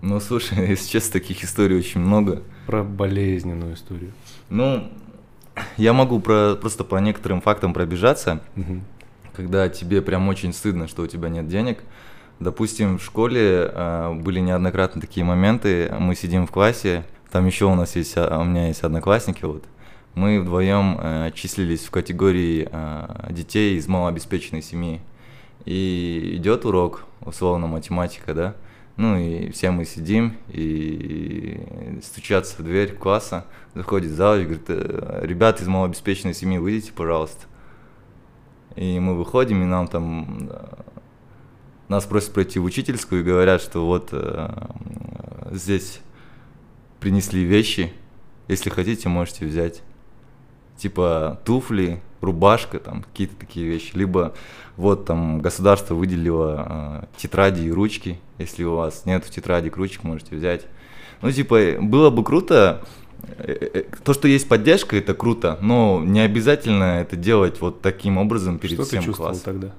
[0.02, 2.42] Ну, слушай, если честно, таких историй очень много.
[2.66, 4.12] Про болезненную историю.
[4.50, 4.92] Ну,
[5.76, 8.80] я могу про, просто по некоторым фактам пробежаться, угу.
[9.34, 11.78] когда тебе прям очень стыдно, что у тебя нет денег.
[12.38, 17.74] Допустим, в школе э, были неоднократно такие моменты, мы сидим в классе, там еще у
[17.74, 19.64] нас есть, а, у меня есть одноклассники, вот,
[20.14, 25.00] мы вдвоем э, числились в категории э, детей из малообеспеченной семьи.
[25.64, 28.54] И идет урок, условно, математика, да,
[28.96, 33.44] ну и все мы сидим, и стучатся в дверь класса,
[33.74, 37.44] заходит зал и говорит, «Э, ребята из малообеспеченной семьи, выйдите, пожалуйста.
[38.74, 40.50] И мы выходим, и нам там
[41.88, 44.48] нас просят пройти в учительскую и говорят, что вот э,
[45.52, 46.00] здесь
[47.00, 47.92] принесли вещи,
[48.48, 49.82] если хотите, можете взять.
[50.76, 53.92] Типа туфли, рубашка, там какие-то такие вещи.
[53.94, 54.34] Либо
[54.76, 58.18] вот там государство выделило э, тетради и ручки.
[58.38, 60.66] Если у вас нет тетради и ручек, можете взять.
[61.22, 62.84] Ну, типа, было бы круто,
[63.38, 68.18] э, э, то, что есть поддержка, это круто, но не обязательно это делать вот таким
[68.18, 69.44] образом перед что всем ты чувствовал классом.
[69.44, 69.72] тогда?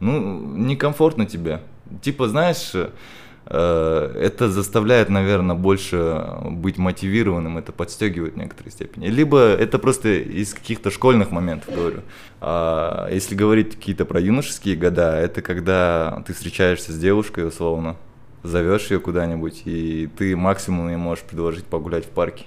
[0.00, 1.60] Ну, некомфортно тебе.
[2.02, 9.06] Типа, знаешь, э, это заставляет, наверное, больше быть мотивированным, это подстегивает в некоторой степени.
[9.08, 12.00] Либо это просто из каких-то школьных моментов, говорю.
[12.40, 17.96] А если говорить какие-то про юношеские года, это когда ты встречаешься с девушкой, условно,
[18.42, 22.46] зовешь ее куда-нибудь, и ты максимум ей можешь предложить погулять в парке.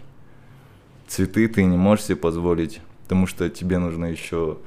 [1.07, 4.57] Цветы ты не можешь себе позволить, потому что тебе нужно еще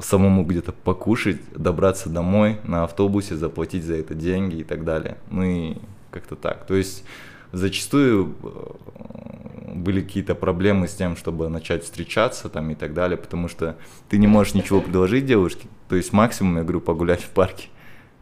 [0.00, 5.16] самому где-то покушать, добраться домой на автобусе, заплатить за это деньги и так далее.
[5.30, 5.76] Ну и
[6.10, 6.66] как-то так.
[6.66, 7.04] То есть
[7.52, 13.48] зачастую э, были какие-то проблемы с тем, чтобы начать встречаться там и так далее, потому
[13.48, 13.76] что
[14.08, 17.68] ты не можешь ничего предложить девушке, то есть максимум, я говорю, погулять в парке.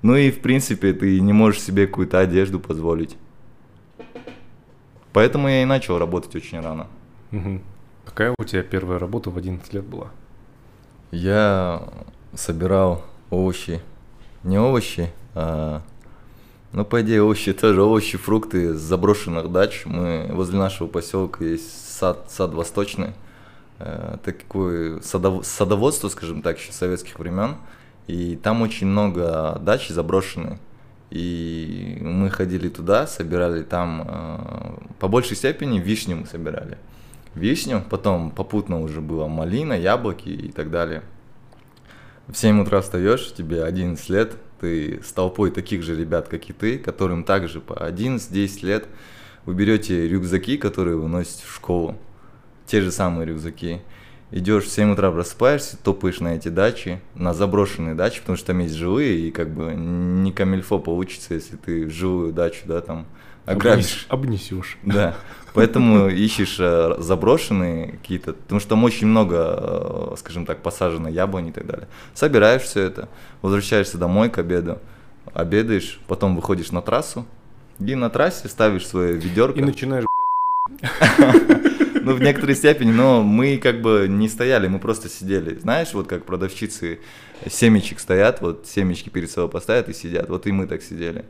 [0.03, 3.17] Ну и в принципе ты не можешь себе какую-то одежду позволить.
[5.13, 6.87] Поэтому я и начал работать очень рано.
[7.33, 7.61] Угу.
[8.05, 10.11] Какая у тебя первая работа в 11 лет была?
[11.11, 11.83] Я
[12.35, 13.81] собирал овощи.
[14.45, 15.83] Не овощи, а...
[16.73, 19.87] Ну, по идее, овощи тоже овощи, фрукты с заброшенных дач.
[19.87, 23.15] Мы возле нашего поселка есть сад, сад восточный.
[23.79, 27.57] Э, такое садов, садоводство, скажем так, еще советских времен.
[28.07, 30.59] И там очень много дач заброшенные.
[31.11, 36.77] И мы ходили туда, собирали там, э, по большей степени вишню мы собирали
[37.35, 41.03] вишню, потом попутно уже было малина, яблоки и так далее.
[42.27, 46.53] В 7 утра встаешь, тебе 11 лет, ты с толпой таких же ребят, как и
[46.53, 48.87] ты, которым также по 11-10 лет,
[49.47, 51.97] вы берете рюкзаки, которые вы носите в школу,
[52.67, 53.81] те же самые рюкзаки,
[54.31, 58.59] идешь в 7 утра просыпаешься, топаешь на эти дачи, на заброшенные дачи, потому что там
[58.59, 63.07] есть жилые, и как бы не камильфо получится, если ты в жилую дачу, да, там
[63.53, 64.07] ограбишь.
[64.09, 64.79] Обнесешь.
[64.83, 65.17] Да.
[65.55, 71.51] Поэтому ищешь э, заброшенные какие-то, потому что там очень много, э, скажем так, посажено яблони
[71.51, 71.89] и так далее.
[72.15, 73.09] Собираешь все это,
[73.43, 74.79] возвращаешься домой к обеду,
[75.33, 77.27] обедаешь, потом выходишь на трассу,
[77.81, 79.59] и на трассе ставишь свое ведерко.
[79.59, 80.05] И начинаешь
[82.03, 85.59] ну, в некоторой степени, но мы как бы не стояли, мы просто сидели.
[85.59, 87.01] Знаешь, вот как продавщицы
[87.49, 90.29] семечек стоят, вот семечки перед собой поставят и сидят.
[90.29, 91.25] Вот и мы так сидели.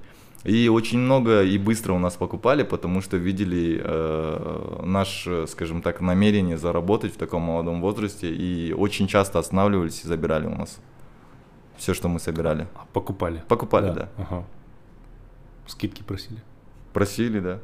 [0.49, 6.01] И очень много и быстро у нас покупали, потому что видели э, наше, скажем так,
[6.01, 10.81] намерение заработать в таком молодом возрасте и очень часто останавливались и забирали у нас
[11.77, 12.67] все, что мы собирали.
[12.95, 13.43] Покупали?
[13.47, 13.95] Покупали, да.
[13.95, 14.09] да.
[14.17, 14.45] Ага.
[15.67, 16.41] Скидки просили?
[16.95, 17.61] Просили, да.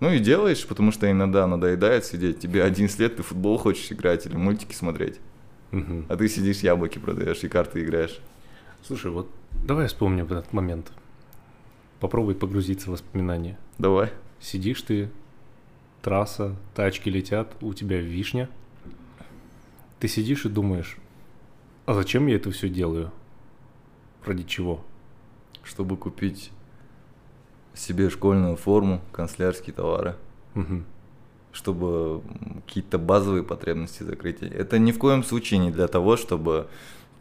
[0.00, 2.38] Ну и делаешь, потому что иногда надоедает сидеть.
[2.38, 5.20] Тебе 11 лет, ты футбол хочешь играть или мультики смотреть.
[5.70, 6.04] Мгм.
[6.10, 8.20] А ты сидишь, яблоки продаешь и карты играешь.
[8.86, 9.30] Слушай, вот
[9.66, 10.92] давай вспомним этот момент.
[12.00, 13.58] Попробуй погрузиться в воспоминания.
[13.78, 14.12] Давай.
[14.40, 15.10] Сидишь ты,
[16.02, 18.48] трасса, тачки летят, у тебя вишня.
[19.98, 20.98] Ты сидишь и думаешь,
[21.86, 23.12] а зачем я это все делаю?
[24.24, 24.84] Ради чего?
[25.62, 26.50] Чтобы купить
[27.74, 30.16] себе школьную форму, канцелярские товары.
[30.54, 30.84] Мгм.
[31.52, 32.22] чтобы
[32.66, 34.42] какие-то базовые потребности закрыть.
[34.42, 36.68] Это ни в коем случае не для того, чтобы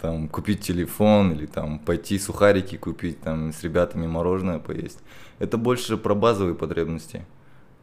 [0.05, 4.99] там купить телефон или там пойти сухарики купить, там с ребятами мороженое поесть.
[5.39, 7.25] Это больше про базовые потребности.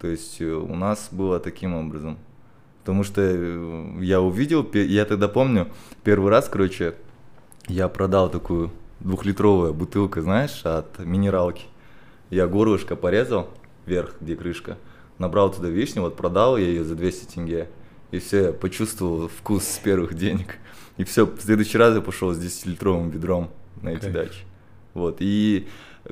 [0.01, 2.19] То есть э, у нас было таким образом.
[2.81, 5.67] Потому что э, я увидел, я тогда помню,
[6.05, 6.95] первый раз, короче,
[7.67, 11.65] я продал такую двухлитровую бутылку, знаешь, от минералки.
[12.31, 13.49] Я горлышко порезал
[13.85, 14.79] вверх, где крышка,
[15.19, 17.69] набрал туда вишню, вот продал я ее за 200 тенге.
[18.13, 20.59] И все, я почувствовал вкус с первых денег.
[20.99, 24.13] И все, в следующий раз я пошел с 10-литровым ведром на эти Кайф.
[24.15, 24.39] дачи.
[24.95, 25.67] Вот, и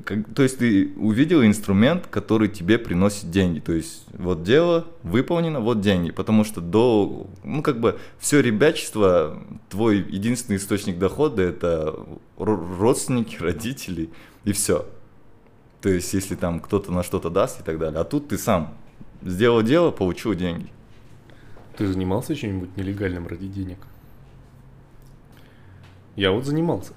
[0.04, 3.58] как- то есть ты увидел инструмент, который тебе приносит деньги.
[3.60, 6.10] То есть вот дело выполнено, вот деньги.
[6.10, 11.94] Потому что до, ну как бы все ребячество, твой единственный источник дохода это
[12.38, 14.08] ро- родственники, родители
[14.44, 14.86] и все.
[15.82, 18.00] То есть если там кто-то на что-то даст и так далее.
[18.00, 18.74] А тут ты сам
[19.22, 20.68] сделал дело, получил деньги.
[21.80, 23.78] Ты занимался чем-нибудь нелегальным ради денег?
[26.14, 26.92] Я вот занимался.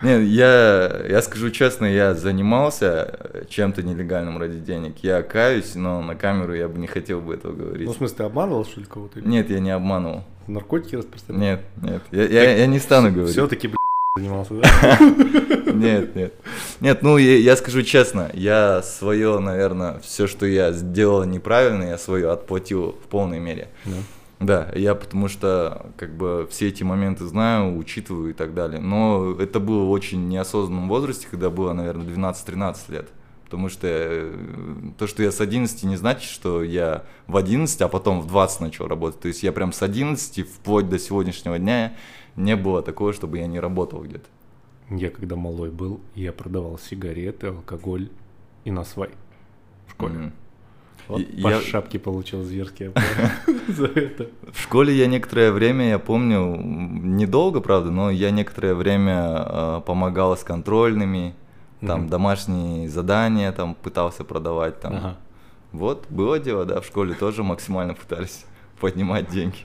[0.00, 4.96] Не, я, я скажу честно, я занимался чем-то нелегальным ради денег.
[5.02, 7.86] Я каюсь, но на камеру я бы не хотел бы этого говорить.
[7.86, 9.20] Ну, в смысле, ты обманывал, что ли, кого-то?
[9.20, 10.24] Нет, я не обманывал.
[10.46, 11.42] Наркотики распространял?
[11.42, 13.32] Нет, нет, я, я, я не стану говорить.
[13.32, 13.70] Все-таки,
[14.18, 14.98] занимался, да?
[15.72, 16.34] Нет, нет.
[16.80, 21.98] Нет, ну я, я скажу честно, я свое, наверное, все, что я сделал неправильно, я
[21.98, 23.68] свое отплатил в полной мере.
[23.84, 23.96] Да.
[24.40, 28.80] Да, я потому что как бы все эти моменты знаю, учитываю и так далее.
[28.80, 33.08] Но это было в очень неосознанном возрасте, когда было, наверное, 12-13 лет.
[33.44, 34.32] Потому что э,
[34.98, 38.60] то, что я с 11 не значит, что я в 11, а потом в 20
[38.60, 39.20] начал работать.
[39.20, 41.94] То есть я прям с 11 вплоть до сегодняшнего дня
[42.38, 44.28] не было такого, чтобы я не работал где-то.
[44.90, 48.08] Я когда малой был, я продавал сигареты, алкоголь
[48.64, 49.10] и насвай
[49.86, 50.14] в школе.
[50.14, 50.32] Мгм.
[51.08, 54.28] Вот И- по я- шапке получил зверски я помню, за это.
[54.52, 60.36] В школе я некоторое время, я помню, недолго, правда, но я некоторое время э, помогал
[60.36, 61.34] с контрольными,
[61.80, 65.16] там домашние задания там пытался продавать там.
[65.72, 68.44] Вот, было дело, да, в школе тоже максимально пытались
[68.80, 69.58] поднимать деньги.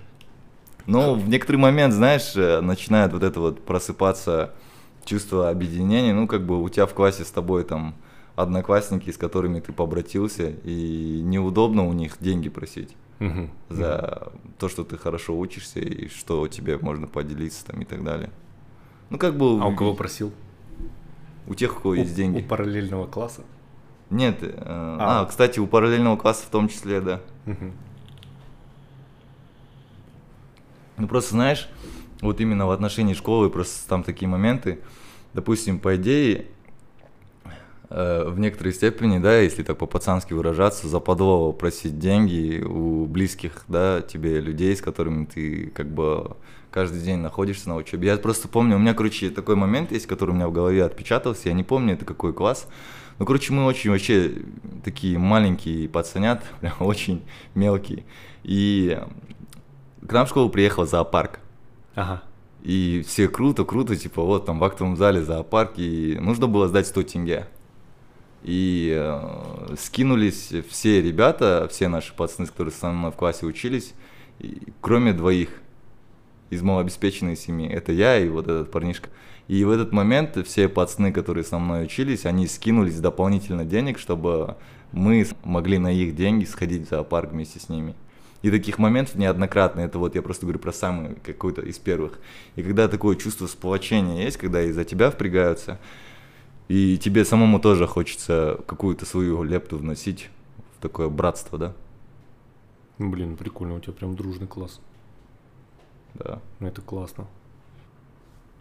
[0.85, 4.53] Но в некоторый момент, знаешь, э, начинает вот это вот просыпаться
[5.05, 7.95] чувство объединения, ну, как бы у тебя в классе с тобой там
[8.35, 13.49] одноклассники, с которыми ты побратился, и неудобно у них деньги просить Мгм.
[13.69, 18.29] за то, что ты хорошо учишься и что тебе можно поделиться там и так далее.
[19.09, 20.31] Ну, как бы А у кого просил?
[21.47, 22.39] у тех, у кого У- есть деньги.
[22.39, 23.41] У параллельного класса?
[24.09, 25.21] Нет, э, А.
[25.21, 27.21] а, кстати, у параллельного класса в том числе, да.
[27.45, 27.73] Мгм.
[30.97, 31.69] Ну просто знаешь,
[32.21, 34.79] вот именно в отношении школы просто там такие моменты,
[35.33, 36.45] допустим, по идее,
[37.89, 44.01] э, в некоторой степени, да, если так по-пацански выражаться, западло просить деньги у близких, да,
[44.01, 46.35] тебе людей, с которыми ты как бы
[46.71, 48.09] каждый день находишься на учебе.
[48.09, 51.49] Я просто помню, у меня, короче, такой момент есть, который у меня в голове отпечатался,
[51.49, 52.67] я не помню, это какой класс.
[53.19, 54.33] Ну, короче, мы очень вообще
[54.83, 58.05] такие маленькие пацанят, прям очень мелкие.
[58.43, 58.99] И
[60.07, 61.39] к нам в школу приехал зоопарк.
[61.95, 62.23] Ага.
[62.63, 66.87] И все круто, круто, типа вот там в актовом зале зоопарк, и нужно было сдать
[66.87, 67.47] 100 тенге.
[68.43, 73.93] И э, скинулись все ребята, все наши пацаны, которые со мной в классе учились,
[74.39, 75.49] и- кроме двоих
[76.49, 77.69] из малообеспеченной семьи.
[77.69, 79.09] Это я и вот этот парнишка.
[79.47, 84.55] И в этот момент все пацаны, которые со мной учились, они скинулись дополнительно денег, чтобы
[84.91, 87.95] мы могли на их деньги сходить в зоопарк вместе с ними.
[88.43, 89.79] И таких моментов неоднократно.
[89.79, 92.19] Это вот я просто говорю про самый какой-то из первых.
[92.55, 95.79] И когда такое чувство сплочения есть, когда из-за тебя впрягаются,
[96.67, 100.29] и тебе самому тоже хочется какую-то свою лепту вносить
[100.77, 101.73] в такое братство, да?
[102.99, 104.79] Блин, прикольно, у тебя прям дружный класс.
[106.13, 106.39] Да.
[106.59, 107.27] Ну, это классно,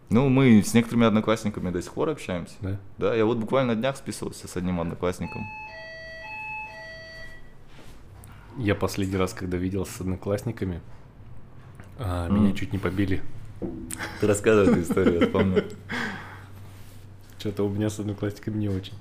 [0.09, 2.55] Ну, мы с некоторыми одноклассниками до сих пор общаемся.
[2.61, 2.79] да?
[2.97, 5.45] Да, я вот буквально на днях списывался с одним одноклассником.
[8.57, 10.81] Я последний раз, когда виделся с одноклассниками,
[11.99, 12.43] а, Мгм.
[12.43, 13.21] меня чуть не побили.
[14.19, 15.63] Ты рассказывай эту историю, я помню.
[17.39, 18.93] Что-то у меня с одноклассниками не очень.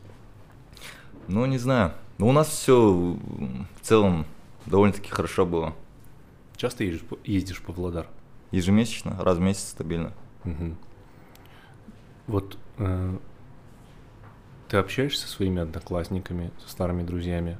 [1.28, 1.92] Ну, не знаю.
[2.18, 4.26] Но у нас все в целом
[4.66, 5.74] довольно-таки хорошо было.
[6.56, 8.06] Часто ездишь, по- ездишь по Владар?
[8.52, 10.12] Ежемесячно, раз в месяц стабильно.
[10.44, 10.76] Мгм.
[12.26, 13.16] Вот э,
[14.68, 17.58] ты общаешься со своими одноклассниками, со старыми друзьями?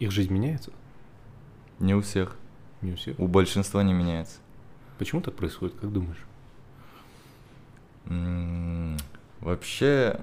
[0.00, 0.72] Их жизнь меняется?
[1.78, 2.36] Не у всех.
[2.82, 3.18] Не у всех.
[3.20, 4.38] У большинства не меняется.
[4.98, 6.18] Почему так происходит, как думаешь?
[8.06, 8.96] М,
[9.40, 10.20] Вообще,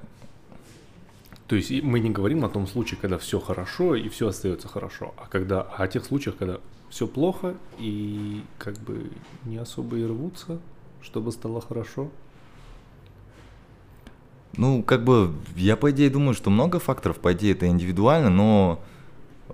[1.48, 5.14] То есть мы не говорим о том случае, когда все хорошо и все остается хорошо,
[5.18, 6.60] а когда о тех случаях, когда
[6.90, 9.10] все плохо и как бы
[9.46, 10.60] не особо и рвутся,
[11.02, 12.12] чтобы стало хорошо.
[14.58, 18.80] ну, как бы, я по идее думаю, что много факторов, по идее, это индивидуально, но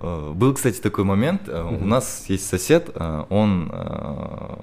[0.00, 1.42] был, кстати, такой момент.
[1.48, 4.56] э, У нас есть сосед, э, он, э,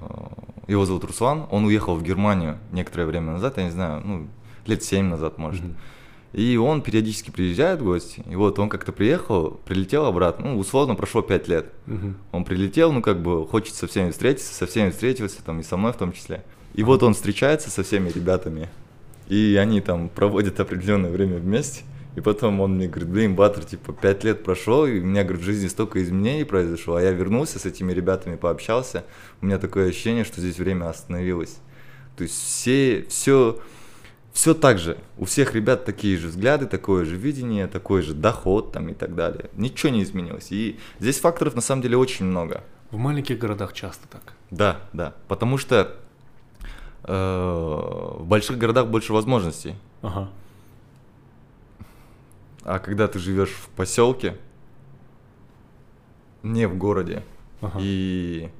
[0.68, 4.28] его зовут Руслан, он уехал в Германию некоторое время назад, я не знаю, ну,
[4.66, 5.62] лет семь назад, может.
[6.32, 8.24] И он периодически приезжает в гости.
[8.30, 10.52] И вот он как-то приехал, прилетел обратно.
[10.52, 11.66] Ну, условно, прошло пять лет.
[11.86, 12.16] Мгм.
[12.32, 15.76] Он прилетел, ну, как бы, хочет со всеми встретиться, со всеми встретился, там, и со
[15.76, 16.42] мной в том числе.
[16.72, 18.70] И вот он встречается со всеми ребятами.
[19.28, 21.84] И они там проводят определенное время вместе.
[22.14, 25.42] И потом он мне говорит, блин, Батер, типа, пять лет прошло, и у меня, говорит,
[25.42, 29.04] в жизни столько изменений произошло, а я вернулся с этими ребятами, пообщался,
[29.40, 31.58] у меня такое ощущение, что здесь время остановилось.
[32.16, 33.58] То есть все, все,
[34.32, 34.98] все так же.
[35.16, 39.14] У всех ребят такие же взгляды, такое же видение, такой же доход там и так
[39.14, 39.48] далее.
[39.54, 40.48] Ничего не изменилось.
[40.50, 42.62] И здесь факторов на самом деле очень много.
[42.90, 44.34] В маленьких городах часто так.
[44.50, 45.14] Да, да.
[45.28, 45.96] Потому что
[47.04, 49.76] э, в больших городах больше возможностей.
[50.02, 50.30] Ага.
[52.64, 54.36] А когда ты живешь в поселке,
[56.42, 57.22] не в городе,
[57.60, 57.78] Ага.
[57.80, 58.50] и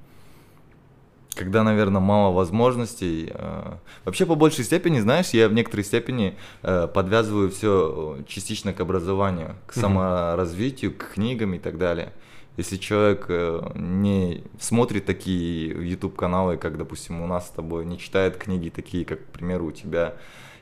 [1.34, 3.30] когда, наверное, мало возможностей.
[3.32, 3.72] э,
[4.04, 9.56] Вообще, по большей степени, знаешь, я в некоторой степени э, подвязываю все частично к образованию,
[9.66, 12.12] к саморазвитию, к книгам и так далее.
[12.58, 18.36] Если человек э, не смотрит такие YouTube-каналы, как, допустим, у нас с тобой, не читает
[18.36, 20.16] книги такие, как, к примеру, у тебя,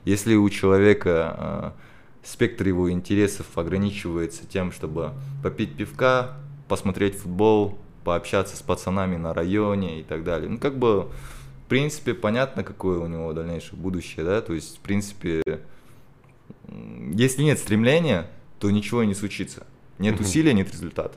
[0.04, 1.89] если у человека э,
[2.22, 5.12] спектр его интересов ограничивается тем, чтобы
[5.42, 6.36] попить пивка,
[6.68, 10.48] посмотреть футбол, пообщаться с пацанами на районе и так далее.
[10.48, 11.02] Ну, как бы,
[11.64, 15.42] в принципе, понятно, какое у него дальнейшее будущее, да, то есть, в принципе,
[17.12, 18.26] если нет стремления,
[18.58, 19.66] то ничего и не случится.
[19.98, 20.24] Нет Мгм.
[20.24, 21.16] усилия, нет результата.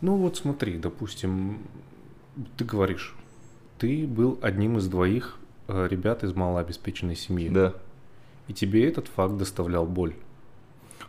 [0.00, 1.58] Ну вот смотри, допустим,
[2.56, 3.14] ты говоришь,
[3.78, 5.38] ты был одним из двоих
[5.68, 7.48] э, ребят из малообеспеченной семьи.
[7.48, 7.74] Да.
[8.48, 10.14] И тебе этот факт доставлял боль.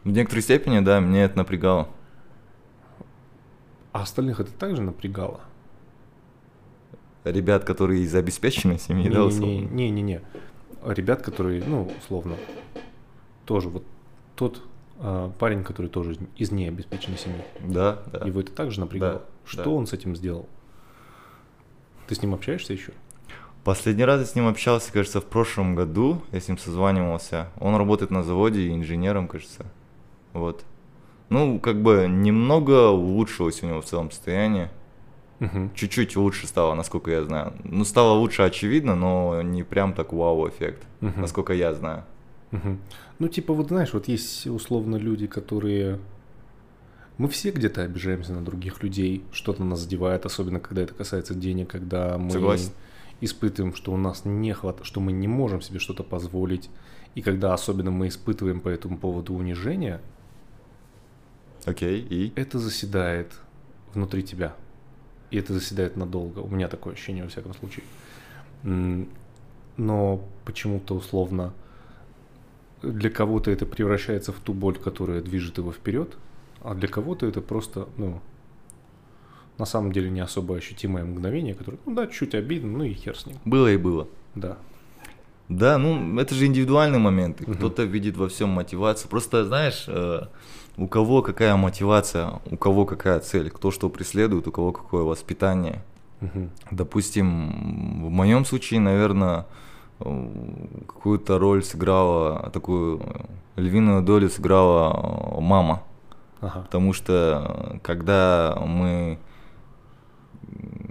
[0.03, 1.87] В некоторой степени, да, меня это напрягало.
[3.91, 5.41] А остальных это также напрягало?
[7.23, 9.67] Ребят, которые из обеспеченной семьи, да, условно.
[9.69, 10.21] Не-не-не.
[10.83, 12.35] Ребят, которые, ну, условно,
[13.45, 13.83] тоже вот
[14.35, 14.63] тот
[14.99, 17.43] э, парень, который тоже из необеспеченной семьи.
[17.59, 18.25] Да, да.
[18.25, 19.13] Его это также напрягало.
[19.19, 19.69] Да, Что да.
[19.69, 20.49] он с этим сделал?
[22.07, 22.93] Ты с ним общаешься еще?
[23.63, 26.23] Последний раз я с ним общался, кажется, в прошлом году.
[26.31, 27.49] Я с ним созванивался.
[27.59, 29.67] Он работает на заводе инженером, кажется.
[30.33, 30.63] Вот.
[31.29, 34.69] Ну, как бы немного улучшилось у него в целом состояние.
[35.39, 35.71] Мгм.
[35.73, 37.53] Чуть-чуть лучше стало, насколько я знаю.
[37.63, 41.21] Ну, стало лучше, очевидно, но не прям так вау-эффект, Мгм.
[41.21, 42.03] насколько я знаю.
[42.51, 42.79] Мгм.
[43.19, 45.99] Ну, типа, вот знаешь, вот есть условно люди, которые...
[47.17, 51.69] Мы все где-то обижаемся на других людей, что-то нас задевает, особенно когда это касается денег,
[51.69, 52.71] когда мы Согласен.
[53.21, 56.69] испытываем, что у нас не хватает, что мы не можем себе что-то позволить,
[57.15, 60.01] и когда особенно мы испытываем по этому поводу унижение,
[61.65, 62.33] Окей, и?
[62.35, 63.33] это заседает
[63.93, 64.55] внутри тебя.
[65.29, 66.39] И это заседает надолго.
[66.39, 67.85] У меня такое ощущение, во всяком случае.
[69.77, 71.53] Но почему-то условно
[72.81, 76.17] для кого-то это превращается в ту боль, которая движет его вперед,
[76.61, 78.21] а для кого-то это просто, ну,
[79.57, 83.17] на самом деле не особо ощутимое мгновение, которое, ну да, чуть обидно, ну и хер
[83.17, 83.37] с ним.
[83.45, 84.07] Было и было.
[84.35, 84.57] Да.
[85.49, 87.43] Да, ну это же индивидуальные моменты.
[87.43, 87.55] Мгм.
[87.55, 89.09] Кто-то видит во всем мотивацию.
[89.09, 90.27] Просто знаешь, э,
[90.81, 95.83] у кого какая мотивация, у кого какая цель, кто что преследует, у кого какое воспитание.
[96.21, 96.49] Мгм.
[96.71, 99.45] Допустим, в моем случае, наверное,
[99.99, 102.99] какую-то роль сыграла, такую
[103.55, 105.83] львиную долю сыграла мама.
[106.41, 106.61] Ага.
[106.61, 109.19] Потому что когда мы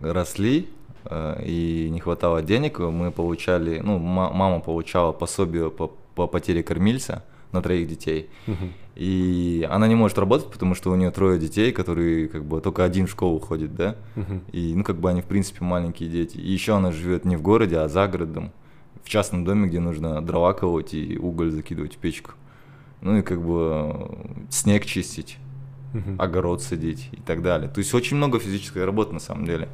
[0.00, 0.68] росли
[1.04, 6.62] э, и не хватало денег, мы получали, ну, ма- мама получала пособие по, по потере
[6.62, 8.28] кормильца на троих детей.
[8.96, 12.84] И она не может работать, потому что у нее трое детей, которые как бы только
[12.84, 13.96] один в школу ходит, да?
[14.52, 16.36] И, ну, как бы они, в принципе, маленькие дети.
[16.36, 18.50] И еще она живет не в городе, а за городом,
[19.02, 22.32] в частном доме, где нужно дрова колоть и уголь закидывать в печку.
[23.00, 24.10] ну и как бы
[24.50, 25.38] снег чистить,
[26.18, 27.68] огород садить и так далее.
[27.68, 29.68] То есть очень много физической работы на самом деле.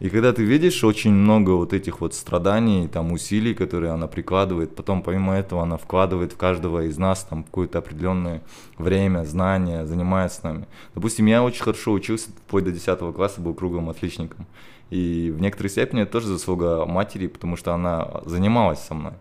[0.00, 4.76] И когда ты видишь очень много вот этих вот страданий, там усилий, которые она прикладывает,
[4.76, 8.42] потом помимо этого она вкладывает в каждого из нас там какое-то определенное
[8.76, 10.66] время, знания, занимается с нами.
[10.94, 14.46] Допустим, я очень хорошо учился, вплоть до 10 класса был круглым отличником.
[14.90, 19.14] И в некоторой степени это тоже заслуга матери, потому что она занималась со мной.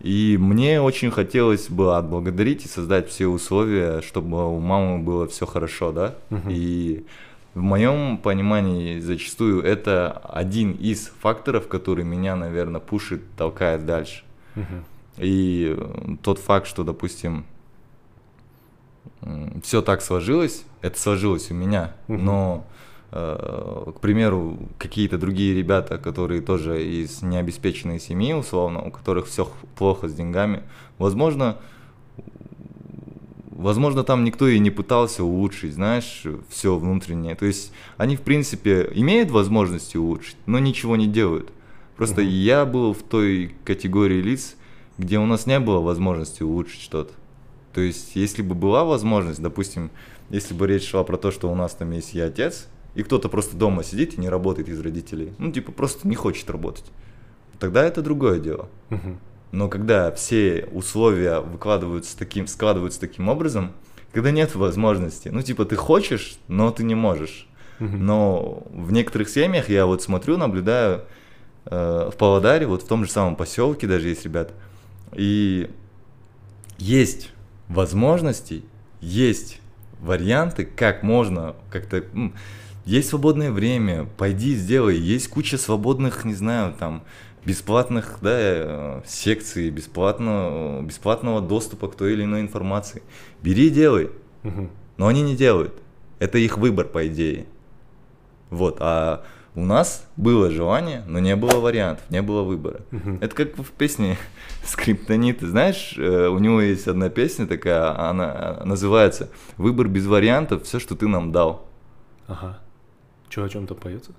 [0.00, 5.46] И мне очень хотелось бы отблагодарить и создать все условия, чтобы у мамы было все
[5.46, 6.14] хорошо, да.
[6.28, 6.48] Мгм.
[6.50, 7.04] И
[7.56, 14.24] в моем понимании зачастую это один из факторов, который меня, наверное, пушит, толкает дальше.
[15.16, 17.46] И э, тот факт, что, допустим,
[19.62, 22.66] все так сложилось, это сложилось у меня, но,
[23.12, 29.50] э, к примеру, какие-то другие ребята, которые тоже из необеспеченной семьи, условно, у которых все
[29.78, 30.62] плохо с деньгами,
[30.98, 31.56] возможно,
[33.56, 37.34] возможно, там никто и не пытался улучшить, знаешь, все внутреннее.
[37.34, 41.50] То есть они, в принципе, имеют возможности улучшить, но ничего не делают.
[41.96, 42.30] Просто Мгм.
[42.30, 44.56] я был в той категории лиц,
[44.98, 47.12] где у нас не было возможности улучшить что-то.
[47.72, 49.90] То есть, если бы была возможность, допустим,
[50.30, 53.28] если бы речь шла про то, что у нас там есть и отец, и кто-то
[53.28, 56.84] просто дома сидит и не работает из родителей, ну, типа, просто не хочет работать,
[57.58, 58.68] тогда это другое дело.
[58.90, 59.18] Мгм.
[59.52, 63.72] Но когда все условия выкладываются таким, складываются таким образом,
[64.12, 67.46] когда нет возможности, ну, типа, ты хочешь, но ты не можешь.
[67.78, 71.04] Но в некоторых семьях я вот смотрю, наблюдаю
[71.66, 74.54] э, в Павлодаре, вот в том же самом поселке даже есть ребята,
[75.12, 75.70] и
[76.78, 77.32] есть
[77.68, 78.64] возможности,
[79.00, 79.60] есть
[80.00, 82.04] варианты, как можно как-то...
[82.84, 87.02] Есть свободное время, пойди сделай, есть куча свободных, не знаю, там,
[87.46, 93.02] бесплатных да, э, секций, бесплатно, бесплатного доступа к той или иной информации.
[93.40, 94.10] Бери и делай.
[94.42, 94.70] Мгм.
[94.96, 95.72] Но они не делают.
[96.18, 97.46] Это их выбор, по идее.
[98.50, 99.24] Вот, а
[99.54, 102.80] у нас было желание, но не было вариантов, не было выбора.
[102.90, 103.18] Мгм.
[103.20, 104.18] Это как в песне
[104.64, 105.40] Скриптонит.
[105.40, 110.96] Знаешь, э, у него есть одна песня такая, она называется «Выбор без вариантов, все, что
[110.96, 111.68] ты нам дал».
[112.26, 112.58] Ага.
[113.28, 114.12] Че о чем-то поется?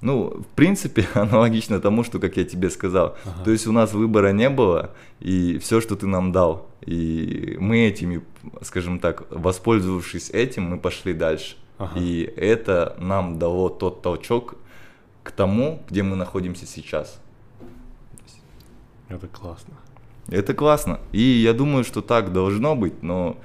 [0.00, 3.16] Ну, в принципе, аналогично тому, что, как я тебе сказал.
[3.24, 3.44] Ага.
[3.44, 4.90] То есть у нас выбора не было,
[5.20, 6.68] и все, что ты нам дал.
[6.86, 8.22] И мы этими,
[8.62, 11.56] скажем так, воспользовавшись этим, мы пошли дальше.
[11.78, 11.98] Ага.
[11.98, 14.54] И это нам дало тот толчок
[15.22, 17.20] к тому, где мы находимся сейчас.
[19.08, 19.74] Это классно.
[20.28, 21.00] Это классно.
[21.12, 23.36] И я думаю, что так должно быть, но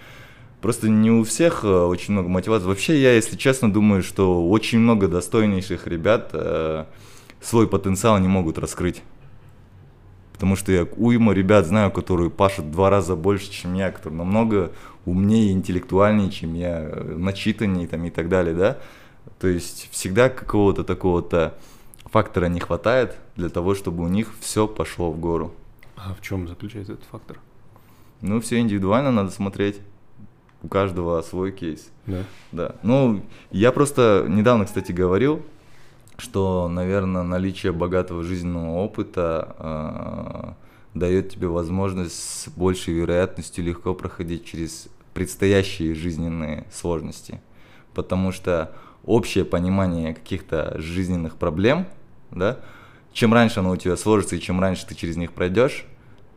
[0.64, 2.66] просто не у всех э, очень много мотивации.
[2.68, 6.86] Вообще, я, если честно, думаю, что очень много достойнейших ребят э,
[7.41, 9.03] свой потенциал не могут раскрыть.
[10.32, 14.72] Потому что я уйма ребят знаю, которые пашут два раза больше, чем я, которые намного
[15.05, 18.78] умнее и интеллектуальнее, чем я, э, начитаннее там, и так далее, да.
[19.39, 21.57] То есть всегда какого-то такого-то
[22.05, 25.53] фактора не хватает для того, чтобы у них все пошло в гору.
[25.97, 27.38] А в чем заключается этот фактор?
[28.22, 29.82] Ну, все индивидуально надо смотреть.
[30.64, 31.91] У каждого свой кейс.
[32.07, 32.24] Да.
[32.51, 32.76] Да.
[32.84, 35.41] Ну, я просто недавно, кстати, говорил,
[36.18, 40.53] что, наверное, наличие богатого жизненного опыта э,
[40.93, 47.41] дает тебе возможность с большей вероятностью легко проходить через предстоящие жизненные сложности.
[47.93, 48.72] Потому что
[49.05, 51.88] общее понимание каких-то жизненных проблем,
[52.32, 52.59] да,
[53.11, 55.86] чем раньше оно у тебя сложится и чем раньше ты через них пройдешь,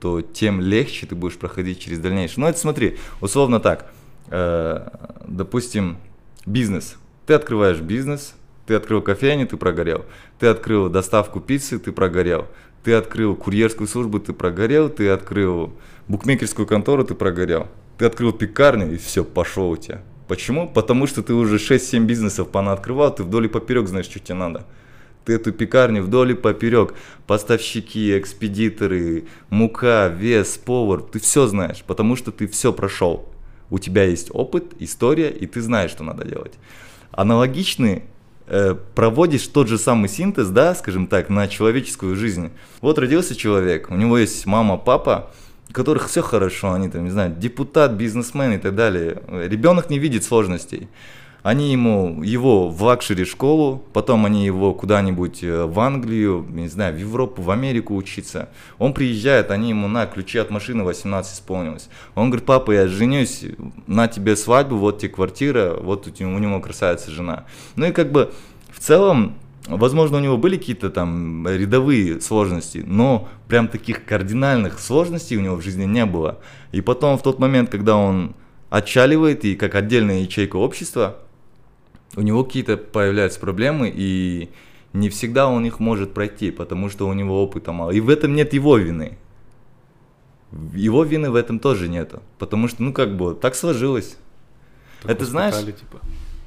[0.01, 2.41] то тем легче ты будешь проходить через дальнейшее.
[2.45, 3.91] Ну, это смотри, условно так,
[4.29, 5.99] допустим,
[6.45, 6.97] бизнес.
[7.27, 8.35] Ты открываешь бизнес,
[8.67, 10.05] ты открыл кофейню, ты прогорел.
[10.39, 12.47] Ты открыл доставку пиццы, ты прогорел.
[12.83, 14.89] Ты открыл курьерскую службу, ты прогорел.
[14.89, 15.73] Ты открыл
[16.09, 17.69] букмекерскую контору, ты прогорел.
[17.99, 20.03] Ты открыл пекарню, и все, пошел у тебя.
[20.29, 20.69] Почему?
[20.69, 24.67] Потому что ты уже 6-7 бизнесов понаоткрывал, ты вдоль и поперек знаешь, что тебе надо.
[25.25, 26.95] Ты эту пекарню вдоль и поперек,
[27.27, 33.29] поставщики, экспедиторы, мука, вес, повар, ты все знаешь, потому что ты все прошел.
[33.71, 36.55] У тебя есть опыт, история, и ты знаешь, что надо делать.
[37.11, 38.05] Аналогичный
[38.47, 42.51] э, проводишь тот же самый синтез, да, скажем так, на человеческую жизнь.
[42.81, 45.31] Вот родился человек, у него есть мама, папа,
[45.69, 49.23] у которых все хорошо, они там, не знаю, депутат, бизнесмен и так далее.
[49.29, 50.89] Ребенок не видит сложностей.
[51.47, 56.93] Они ему, его в лакшери школу, потом они его куда-нибудь э, в Англию, не знаю,
[56.93, 58.49] в Европу, в Америку учиться.
[58.79, 61.89] Он приезжает, они ему на ключи от машины 18 исполнилось.
[62.17, 63.45] Он говорит, папа, я женюсь,
[63.87, 67.45] на тебе свадьбу, вот тебе квартира, вот у него красавица жена.
[67.77, 68.33] Ну и как бы
[68.71, 69.37] в целом
[69.69, 75.55] возможно, у него были какие-то там рядовые сложности, но прям таких кардинальных сложностей у него
[75.55, 76.41] в жизни не было.
[76.73, 78.35] И потом в тот момент, когда он
[78.69, 81.19] отчаливает и как отдельная ячейка общества,
[82.15, 84.51] у него какие-то появляются проблемы, и
[84.93, 87.91] не всегда он их может пройти, потому что у него опыта мало.
[87.91, 89.19] И в этом нет его вины.
[90.75, 92.23] Его вины в этом тоже нету.
[92.39, 94.17] Потому что, ну как бы, так сложилось.
[95.03, 96.01] Так Это знаешь- типа.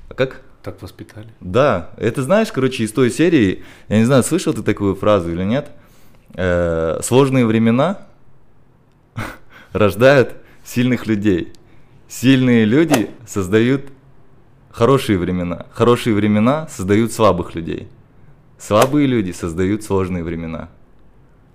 [0.09, 0.41] А как?
[0.63, 1.29] Так воспитали.
[1.39, 5.43] Да, это знаешь, короче, из той серии, я не знаю, слышал ты такую фразу или
[5.43, 5.71] нет,
[6.35, 8.05] Э, сложные времена
[9.73, 11.53] рождают сильных людей.
[12.07, 13.85] Сильные люди создают
[14.79, 15.65] хорошие времена.
[15.73, 17.89] Хорошие времена создают слабых людей.
[18.57, 20.69] Слабые люди создают сложные времена.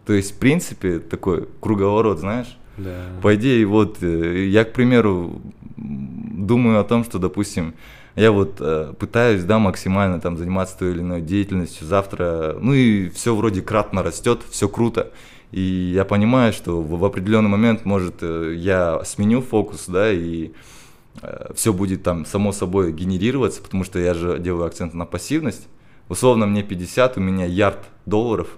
[0.05, 2.59] То есть, в принципе, такой круговорот, знаешь?
[2.77, 3.07] Да.
[3.23, 5.41] По идее, вот э, я, к примеру,
[5.79, 7.73] думаю о том, что, допустим,
[8.15, 13.09] я вот э, пытаюсь, да, максимально там заниматься той или иной деятельностью завтра, ну и
[13.09, 15.13] все вроде кратно растет, все круто.
[15.51, 15.63] И
[15.95, 20.51] я понимаю, что в, в определенный момент, может, э, я сменю фокус, да, и
[21.55, 25.69] все будет там само собой генерироваться, потому что я же делаю акцент на пассивность.
[26.09, 28.49] Условно мне 50, у меня ярд долларов,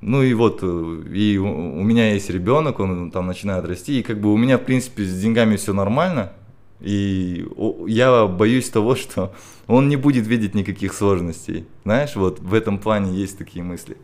[0.00, 4.20] ну и вот, э, и у меня есть ребенок, он там начинает расти, и как
[4.20, 6.32] бы у меня, в принципе, с деньгами все нормально,
[6.80, 7.46] и
[7.86, 9.34] я боюсь того, что
[9.66, 11.66] он не будет видеть никаких сложностей.
[11.84, 13.96] Знаешь, вот в этом плане есть такие мысли.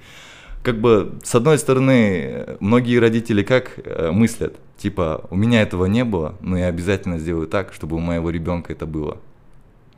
[0.66, 4.58] Как бы, с одной стороны, многие родители как э, мыслят?
[4.76, 8.72] Типа, у меня этого не было, но я обязательно сделаю так, чтобы у моего ребенка
[8.72, 9.18] это было.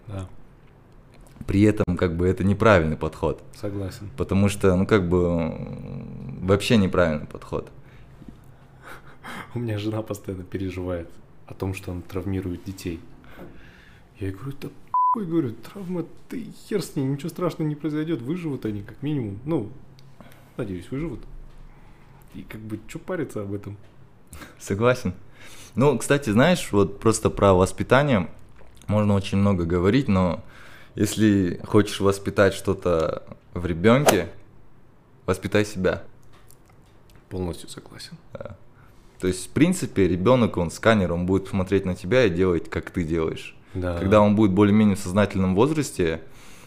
[0.09, 0.29] Да,
[1.47, 3.43] При этом, как бы, это неправильный подход.
[3.55, 4.11] согласен.
[4.19, 5.55] Потому что, ну, как бы,
[6.43, 7.71] вообще неправильный подход.
[9.55, 11.09] У меня жена постоянно переживает
[11.47, 13.01] о том, что он травмирует детей.
[14.21, 14.69] Я ей говорю, да
[15.17, 19.39] ой, говорю, травма, ты хер с ней, ничего страшного не произойдет, выживут они как минимум.
[19.47, 19.71] Ну,
[20.59, 21.21] надеюсь, выживут.
[22.35, 23.77] И как бы, что париться об этом?
[24.59, 25.15] Согласен.
[25.75, 28.29] Ну, кстати, знаешь, вот просто про воспитание
[28.87, 30.45] можно очень много говорить, но
[30.95, 33.23] если хочешь воспитать что-то
[33.55, 34.29] в ребенке,
[35.27, 36.03] воспитай себя.
[37.29, 38.17] Полностью согласен.
[39.21, 42.91] То есть, в принципе, ребенок, он сканер, он будет смотреть на тебя и делать, как
[42.91, 43.57] ты делаешь.
[43.75, 43.99] Да.
[43.99, 46.23] Когда он будет более-менее в сознательном возрасте,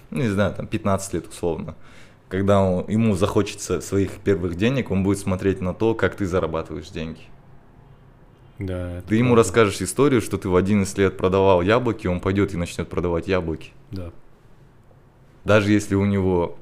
[0.10, 1.76] ну, не знаю, там 15 лет условно,
[2.32, 6.90] когда он- ему захочется своих первых денег, он будет смотреть на то, как ты зарабатываешь
[6.90, 7.20] деньги.
[8.58, 9.44] Да, Ты ему правда.
[9.44, 13.72] расскажешь историю, что ты в 11 лет продавал яблоки, он пойдет и начнет продавать яблоки.
[13.92, 14.12] Да.
[15.44, 16.58] Даже если у него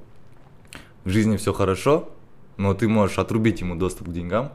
[1.04, 2.10] в жизни все хорошо,
[2.58, 4.52] но ты можешь отрубить ему доступ к деньгам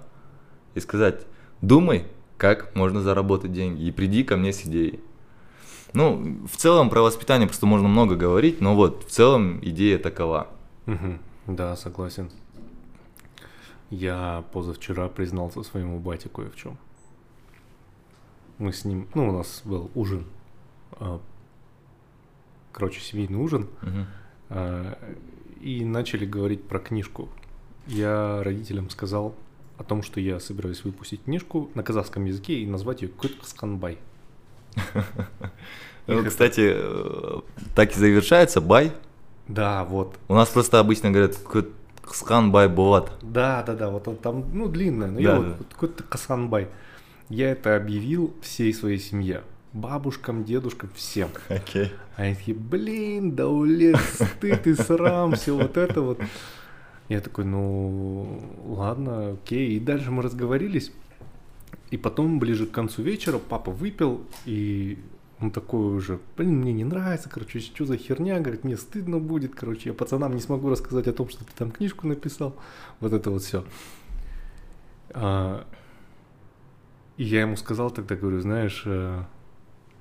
[0.75, 1.27] и сказать,
[1.61, 2.05] думай,
[2.39, 5.01] как можно заработать деньги, и приди ко мне с идеей.
[5.93, 10.49] Ну, в целом про воспитание просто можно много говорить, но вот в целом идея такова.
[11.47, 12.31] Да, согласен.
[13.91, 16.79] Я позавчера признался своему бате кое в чем.
[18.59, 20.27] Мы с ним, ну, у нас был ужин,
[20.93, 21.21] а,
[22.73, 23.69] короче, семейный ужин,
[24.49, 24.99] а,
[25.61, 27.29] и начали говорить про книжку.
[27.87, 29.35] Я родителям сказал
[29.77, 33.99] о том, что я собираюсь выпустить книжку на казахском языке и назвать ее Кытксканбай.
[36.07, 37.41] Ну, кстати, э,
[37.75, 38.93] так и завершается бай.
[39.49, 40.19] Да, вот.
[40.29, 41.37] У нас просто обычно говорят
[42.03, 43.13] Ксхан бай буват.
[43.23, 45.41] Да, да, да, вот он там, ну, длинное, но Да, я да.
[45.41, 46.69] вот, какой-то Касанбай.
[47.29, 49.43] Я это объявил всей своей семье.
[49.73, 51.31] Бабушкам, дедушкам, всем.
[51.49, 51.93] Окей.
[52.17, 53.99] А они такие, блин, да улез,
[54.37, 56.21] стыд и срам, все вот это вот.
[57.09, 59.77] Я такой, ну, ладно, окей.
[59.77, 60.93] И дальше мы разговорились.
[61.91, 64.99] И потом, ближе к концу вечера, папа выпил, и
[65.45, 69.55] он такой уже, блин, мне не нравится, короче, что за херня, говорит, мне стыдно будет,
[69.55, 72.57] короче, я пацанам не смогу рассказать о том, что ты там книжку написал,
[73.01, 73.65] вот это вот все.
[75.15, 79.23] и я ему сказал тогда, говорю, знаешь, э,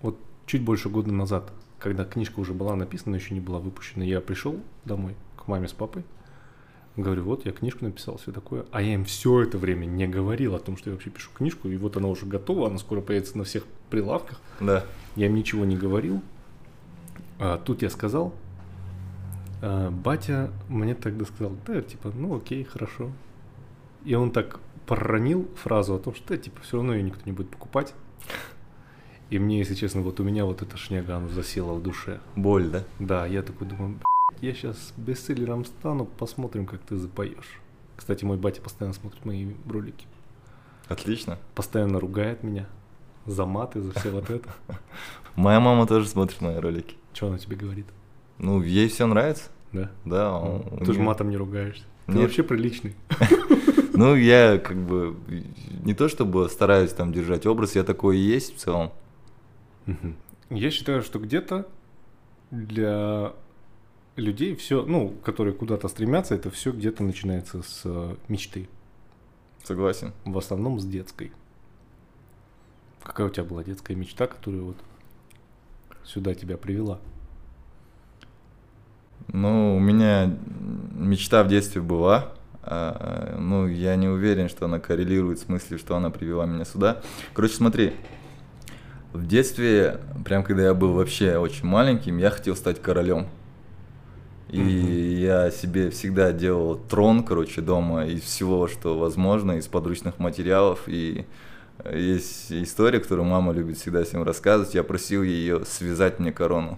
[0.02, 4.22] вот чуть больше года назад, когда книжка уже была написана, еще не была выпущена, я
[4.22, 6.06] пришел домой к маме с папой,
[6.96, 10.56] говорю, вот я книжку написал, все такое, а я им все это время не говорил
[10.56, 13.38] о том, что я вообще пишу книжку, и вот она уже готова, она скоро появится
[13.38, 14.86] на всех прилавках, Да.
[15.16, 16.22] я им ничего не говорил.
[17.40, 18.34] А, тут я сказал,
[19.62, 23.12] а, батя мне тогда сказал, да, типа, ну окей, хорошо.
[24.06, 27.32] И он так проронил фразу о том, что, да, типа, все равно ее никто не
[27.32, 27.94] будет покупать.
[29.30, 32.20] И мне, если честно, вот у меня вот эта шняга, она засела в душе.
[32.36, 32.84] Боль, да?
[33.00, 34.04] Да, я такой думаю, «Блядь,
[34.44, 37.60] я сейчас бестселлером стану, посмотрим, как ты запоешь.
[37.96, 40.06] Кстати, мой батя постоянно смотрит мои ролики.
[40.90, 41.38] Отлично.
[41.56, 42.68] Постоянно ругает меня
[43.26, 44.50] за маты, за все вот это.
[45.36, 46.96] Моя мама тоже смотрит мои ролики.
[47.14, 47.86] Что она тебе говорит?
[48.38, 49.50] Ну, ей все нравится.
[49.72, 49.90] Да?
[50.04, 51.86] Да, он- Ну, у Ты же матом не ругаешься.
[52.08, 52.22] Ты Нет.
[52.24, 52.96] вообще приличный.
[53.96, 55.16] Ну, я как бы
[55.84, 58.92] не то чтобы стараюсь там держать образ, я такой и есть в целом.
[60.50, 61.68] Я считаю, что где-то
[62.50, 63.34] для
[64.16, 68.68] людей все, ну, которые куда-то стремятся, это все где-то начинается с э, мечты.
[69.64, 70.14] Согласен.
[70.26, 71.32] В основном с детской.
[73.04, 74.78] Какая у тебя была детская мечта, которая вот
[76.04, 77.00] сюда тебя привела?
[79.28, 80.38] Ну, у меня
[80.96, 82.34] мечта в детстве была.
[82.62, 87.02] а, Ну, я не уверен, что она коррелирует в смысле, что она привела меня сюда.
[87.34, 87.94] Короче, смотри.
[89.14, 93.28] В детстве, прям когда я был вообще очень маленьким, я хотел стать королем.
[94.54, 95.16] И Мгм.
[95.20, 100.82] я себе всегда делал трон, короче, дома из всего, что возможно, из подручных материалов.
[100.88, 101.26] И
[101.92, 104.76] есть история, которую мама любит всегда всем рассказывать.
[104.76, 106.78] Я просил ее связать мне корону.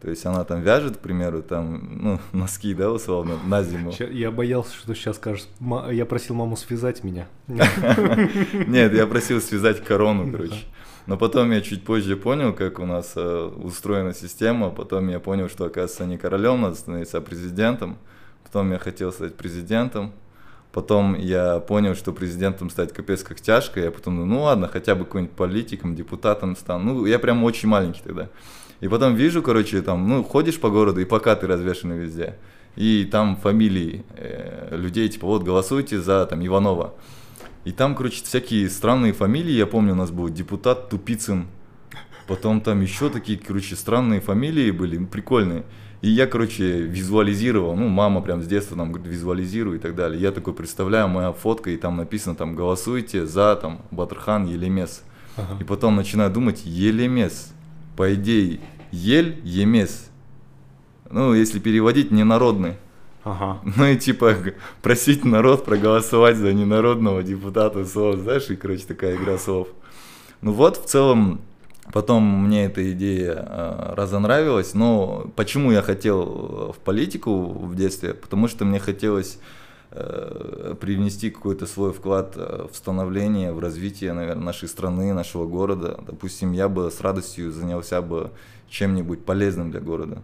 [0.00, 3.92] То есть она там вяжет, к примеру, там, ну, носки, да, условно, на зиму.
[4.12, 7.26] Я боялся, что сейчас скажешь, «Ма- я просил маму связать меня.
[7.48, 10.64] Нет, я просил связать корону, короче.
[11.06, 14.70] Но потом я чуть позже понял, как у нас э, устроена система.
[14.70, 17.98] Потом я понял, что, оказывается, не королем надо становиться, а президентом.
[18.42, 20.12] Потом я хотел стать президентом.
[20.72, 23.80] Потом я понял, что президентом стать капец как тяжко.
[23.80, 26.94] Я потом ну ладно, хотя бы какой-нибудь политиком, депутатом стану.
[26.94, 28.28] Ну, я прям очень маленький тогда.
[28.80, 32.36] И потом вижу, короче, там, ну, ходишь по городу, и плакаты развешаны везде.
[32.76, 36.94] И там фамилии э, людей, типа, вот, голосуйте за, там, Иванова.
[37.64, 41.46] И там, короче, всякие странные фамилии, я помню, у нас был депутат Тупицын,
[42.26, 45.64] потом там еще такие, короче, странные фамилии были, ну, прикольные.
[46.02, 50.20] И я, короче, визуализировал, ну, мама прям с детства нам говорит, визуализируй и так далее.
[50.20, 55.02] Я такой представляю, моя фотка, и там написано, там, голосуйте за, там, Батырхан Елемес.
[55.36, 55.56] Ага.
[55.60, 57.54] И потом начинаю думать, Елемес,
[57.96, 58.60] по идее,
[58.92, 60.10] Ель, Емес.
[61.10, 62.74] Ну, если переводить, ненародный.
[63.24, 63.58] Ага.
[63.76, 64.34] Ну и типа
[64.82, 69.68] просить народ проголосовать за ненародного депутата слов, знаешь, и, короче, такая игра слов.
[70.42, 71.40] Ну вот, в целом,
[71.92, 78.12] потом мне эта идея э, разонравилась, но почему я хотел э, в политику в детстве?
[78.12, 79.38] Потому что мне хотелось
[79.90, 85.98] э, привнести какой-то свой вклад э, в становление, в развитие, наверное, нашей страны, нашего города.
[86.06, 88.30] Допустим, я бы с радостью занялся бы
[88.68, 90.22] чем-нибудь полезным для города.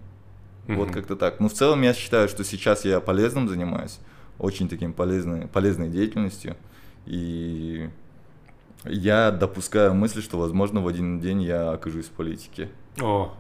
[0.77, 0.95] Вот Мгм.
[0.95, 1.41] как-то так.
[1.41, 3.99] Ну, в целом, я считаю, что сейчас я полезным занимаюсь,
[4.39, 6.57] очень таким полезной, полезной деятельностью.
[7.07, 7.91] И
[8.85, 12.69] я допускаю мысль, что, возможно, в один день я окажусь в политике.
[13.01, 13.35] О,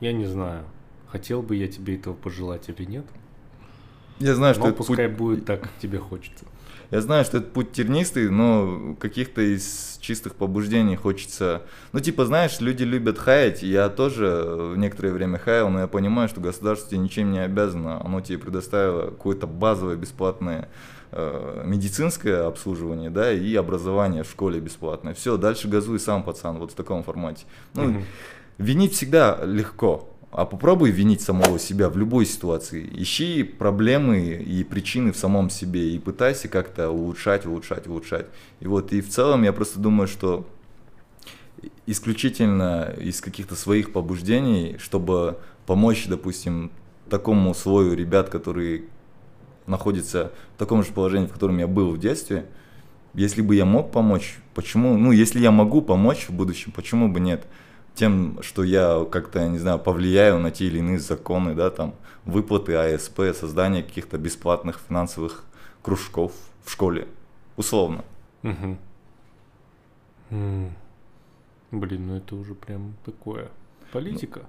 [0.00, 0.64] я не знаю,
[1.08, 3.06] хотел бы я тебе этого пожелать или нет.
[4.18, 6.44] Я знаю, что Но это путь, пускай будет так, как тебе хочется.
[6.90, 11.62] Я знаю, что это путь тернистый, но каких-то из чистых побуждений хочется...
[11.92, 14.26] Ну, типа, знаешь, люди любят хаять, я тоже
[14.74, 18.04] в некоторое время хаял, но я понимаю, что государство тебе ничем не обязано.
[18.04, 20.68] Оно тебе предоставило какое-то базовое бесплатное
[21.10, 25.14] э, медицинское обслуживание, да, и образование в школе бесплатное.
[25.14, 27.44] Все, дальше газуй сам, пацан, вот в таком формате.
[27.74, 28.04] Ну, Мгм.
[28.58, 32.88] Винить всегда легко, а попробуй винить самого себя в любой ситуации.
[32.92, 38.26] Ищи проблемы и причины в самом себе и пытайся как-то улучшать, улучшать, улучшать.
[38.60, 40.46] И вот и в целом я просто думаю, что
[41.86, 46.70] исключительно из каких-то своих побуждений, чтобы помочь, допустим,
[47.08, 48.84] такому слою ребят, которые
[49.66, 52.46] находятся в таком же положении, в котором я был в детстве,
[53.14, 57.18] если бы я мог помочь, почему, ну, если я могу помочь в будущем, почему бы
[57.20, 57.46] нет?
[57.96, 61.94] Тем, что я как-то, не знаю, повлияю на те или иные законы, да, там,
[62.26, 65.44] выплаты АСП, создание каких-то бесплатных финансовых
[65.82, 66.32] кружков
[66.62, 67.08] в школе,
[67.56, 68.04] условно.
[68.42, 68.78] Мгм.
[70.30, 70.72] М.
[71.70, 73.48] Блин, ну это уже прям такое.
[73.92, 74.42] Политика.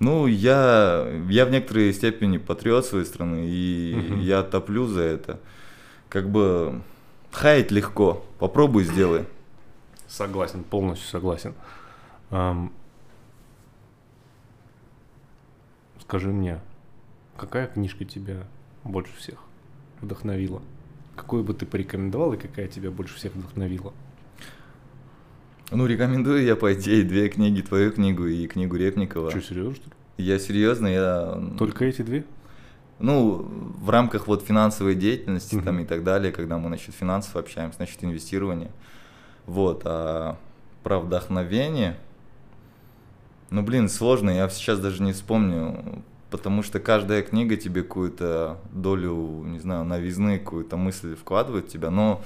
[0.00, 4.20] Ну, я, я в некоторой степени патриот своей страны, и Мгм.
[4.20, 5.40] я топлю за это.
[6.10, 6.82] Как бы
[7.30, 9.24] хаять легко, попробуй, сделай.
[10.10, 11.54] Согласен, полностью согласен.
[12.30, 12.72] Ам,
[16.10, 16.58] Скажи мне,
[17.36, 18.42] какая книжка тебя
[18.82, 19.38] больше всех
[20.00, 20.60] вдохновила?
[21.14, 23.92] Какую бы ты порекомендовал и какая тебя больше всех вдохновила?
[25.70, 29.30] Ну, рекомендую я пойти две книги, твою книгу и книгу Репникова.
[29.30, 29.92] Что, серьезно, что ли?
[30.16, 31.40] Я серьезно, я...
[31.56, 32.24] Только эти две?
[32.98, 33.46] Ну,
[33.80, 38.02] в рамках вот финансовой деятельности там и так далее, когда мы насчет финансов общаемся, насчет
[38.02, 38.72] инвестирования.
[39.46, 40.36] Вот, а
[40.82, 41.96] про вдохновение,
[43.50, 49.42] ну, блин, сложно, я сейчас даже не вспомню, потому что каждая книга тебе какую-то долю,
[49.44, 52.22] не знаю, новизны, какую-то мысль вкладывает в тебя, но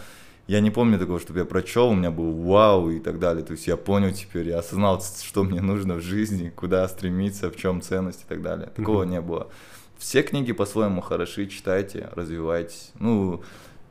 [0.46, 3.42] я не помню такого, чтобы я прочел, у меня был вау и так далее.
[3.42, 7.56] То есть я понял теперь, я осознал, что мне нужно в жизни, куда стремиться, в
[7.56, 8.68] чем ценность и так далее.
[8.68, 9.08] Такого mm-hmm.
[9.08, 9.48] не было.
[9.96, 12.92] Все книги по-своему хороши, читайте, развивайтесь.
[12.98, 13.42] Ну,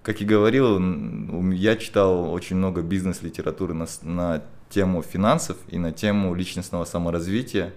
[0.04, 0.80] как и говорил,
[1.52, 7.74] я читал очень много бизнес-литературы на, на тему финансов и на тему личностного саморазвития,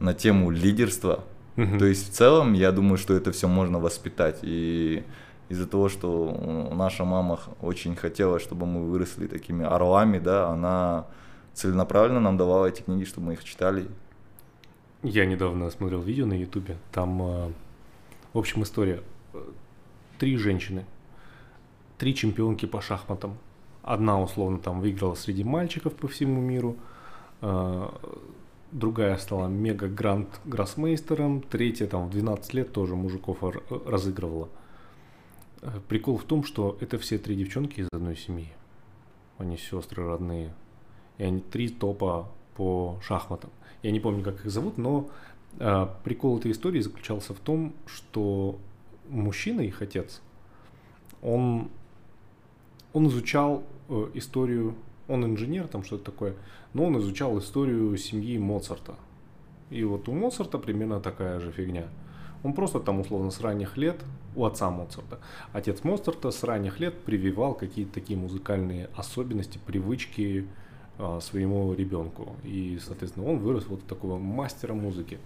[0.00, 1.24] на тему лидерства.
[1.56, 1.78] Mm-hmm.
[1.78, 4.40] То есть в целом я думаю, что это все можно воспитать.
[4.42, 5.04] И
[5.48, 11.06] из-за того, что наша мама очень хотела, чтобы мы выросли такими орлами, да, она
[11.54, 13.86] целенаправленно нам давала эти книги, чтобы мы их читали.
[15.02, 17.52] Я недавно смотрел видео на ютубе, там, э,
[18.32, 19.02] в общем, история.
[20.18, 20.84] Три женщины,
[22.00, 23.36] три чемпионки по шахматам.
[23.82, 26.76] Одна, условно, там выиграла среди мальчиков по всему миру,
[27.42, 27.88] э,
[28.72, 33.42] другая стала мега-гранд-гроссмейстером, третья там в 12 лет тоже мужиков
[33.86, 34.48] разыгрывала.
[35.60, 38.50] Э, прикол в том, что это все три девчонки из одной семьи.
[39.36, 40.54] Они сестры родные.
[41.18, 43.50] И они три топа по шахматам.
[43.82, 45.10] Я не помню, как их зовут, но
[45.58, 48.58] э, прикол этой истории заключался в том, что
[49.10, 50.22] мужчина, их отец,
[51.22, 51.68] он,
[52.92, 54.74] он изучал э, историю,
[55.08, 56.34] он инженер, там что-то такое,
[56.74, 58.94] но он изучал историю семьи Моцарта.
[59.70, 61.88] И вот у Моцарта примерно такая же фигня–
[62.42, 64.00] он просто там условно с ранних лет,
[64.34, 65.18] у отца Моцарта,
[65.52, 70.46] отец Моцарта с ранних лет прививал какие-то такие музыкальные особенности, привычки
[70.98, 72.36] а, своему ребенку.
[72.44, 75.18] И, соответственно, он вырос вот такого мастера музыки.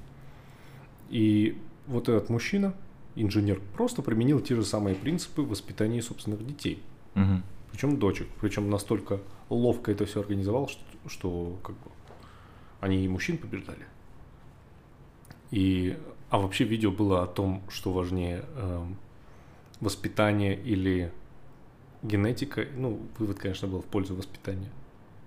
[1.11, 2.75] И вот этот мужчина,
[3.15, 6.83] инженер, просто применил те же самые принципы в воспитании собственных детей.
[7.15, 7.43] Угу.
[7.75, 8.29] Причем дочек.
[8.41, 9.19] Причем настолько
[9.51, 11.91] ловко это все организовал, что, что как бы
[12.79, 13.85] они и мужчин побеждали.
[15.51, 15.99] И
[16.31, 18.87] а вообще видео было о том, что важнее э,
[19.81, 21.13] воспитание или
[22.05, 22.65] генетика.
[22.77, 24.71] Ну, вывод, конечно, был в пользу воспитания.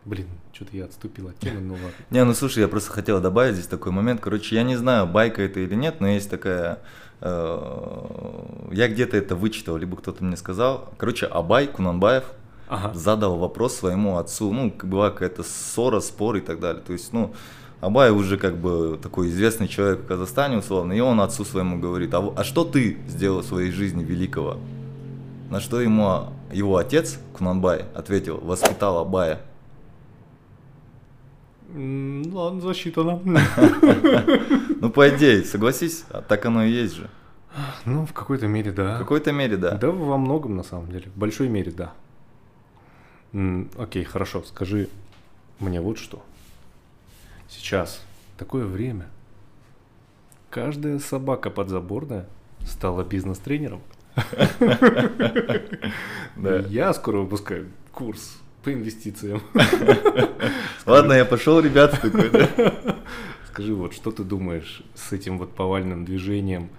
[0.06, 1.92] Блин, что-то я отступил от темы, ну ладно.
[2.12, 4.22] Не, ну слушай, я просто хотел добавить здесь такой момент.
[4.22, 6.80] Короче, я не знаю, байка это или нет, но есть такая...
[7.20, 10.94] Э, я где-то это вычитал, либо кто-то мне сказал.
[10.98, 12.24] Короче, Абай Кунанбаев
[12.68, 12.94] ага.
[12.94, 14.52] задал вопрос своему отцу.
[14.52, 16.84] Ну, была какая-то ссора, спор и так далее.
[16.86, 17.34] То есть, ну,
[17.80, 22.14] Абай уже как бы такой известный человек в Казахстане условно, и он отцу своему говорит,
[22.14, 24.58] а, а что ты сделал в своей жизни великого?
[25.52, 29.42] На что ему его отец, Кунанбай, ответил, воспитал Абая.
[31.74, 33.22] Ладно, засчитано.
[34.80, 37.10] Ну, по идее, согласись, а так оно и есть же.
[37.86, 38.96] Ну, в какой-то мере, да.
[38.96, 39.72] В какой-то мере, да.
[39.72, 41.10] Да, во многом, на самом деле.
[41.16, 41.94] В большой мере, да.
[43.34, 44.90] Окей, хорошо, скажи
[45.60, 46.24] мне вот что.
[47.50, 48.02] Сейчас
[48.38, 49.08] такое время.
[50.50, 52.28] Каждая собака подзаборная
[52.66, 53.82] стала бизнес-тренером.
[56.70, 59.42] Я скоро выпускаю курс по инвестициям.
[60.86, 62.00] Ладно, я пошел, ребят,
[63.52, 66.70] Скажи, вот что ты думаешь с этим вот повальным движением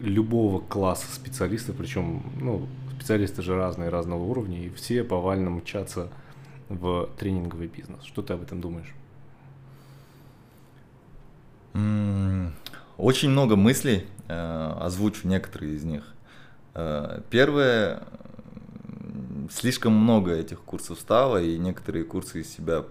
[0.00, 2.66] любого класса специалистов, причем, ну,
[3.06, 6.08] специалисты же разные, разного уровня, и все повально мчатся
[6.68, 8.02] в тренинговый бизнес.
[8.02, 8.92] Что ты об этом думаешь?
[12.96, 16.02] Очень много мыслей, э, озвучу некоторые из них.
[16.74, 18.02] Э, первое,
[19.52, 22.82] слишком много этих курсов стало, и некоторые курсы из себя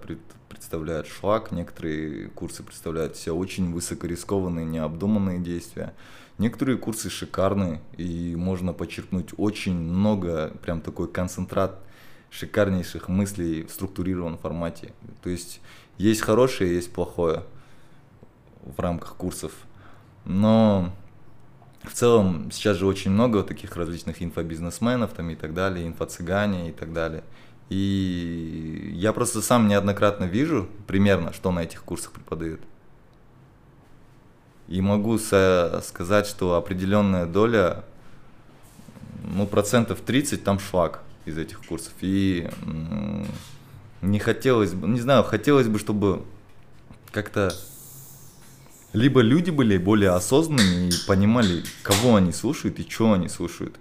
[0.48, 5.94] представляют шлак, некоторые курсы представляют все очень высокорискованные, необдуманные действия.
[6.38, 11.80] Некоторые курсы шикарные, и можно подчеркнуть очень много, прям такой концентрат
[12.30, 14.94] шикарнейших мыслей в структурированном формате.
[15.24, 15.62] То есть
[15.98, 17.44] есть хорошее, есть плохое
[18.62, 19.54] в рамках курсов.
[20.26, 20.92] Но
[21.84, 26.72] в целом сейчас же очень много таких различных инфобизнесменов там и так далее, инфо-цыгане и
[26.74, 27.24] так далее.
[27.70, 32.62] И я просто сам неоднократно вижу примерно, что на этих курсах преподают.
[34.68, 37.84] И могу сказать, что определенная доля,
[39.24, 41.94] ну, процентов 30 там шлак из этих курсов.
[42.02, 42.50] И
[44.02, 46.24] не хотелось бы, не знаю, хотелось бы, чтобы
[47.12, 47.54] как-то
[48.94, 53.76] либо люди были более осознанными и понимали, кого они слушают и что они слушают.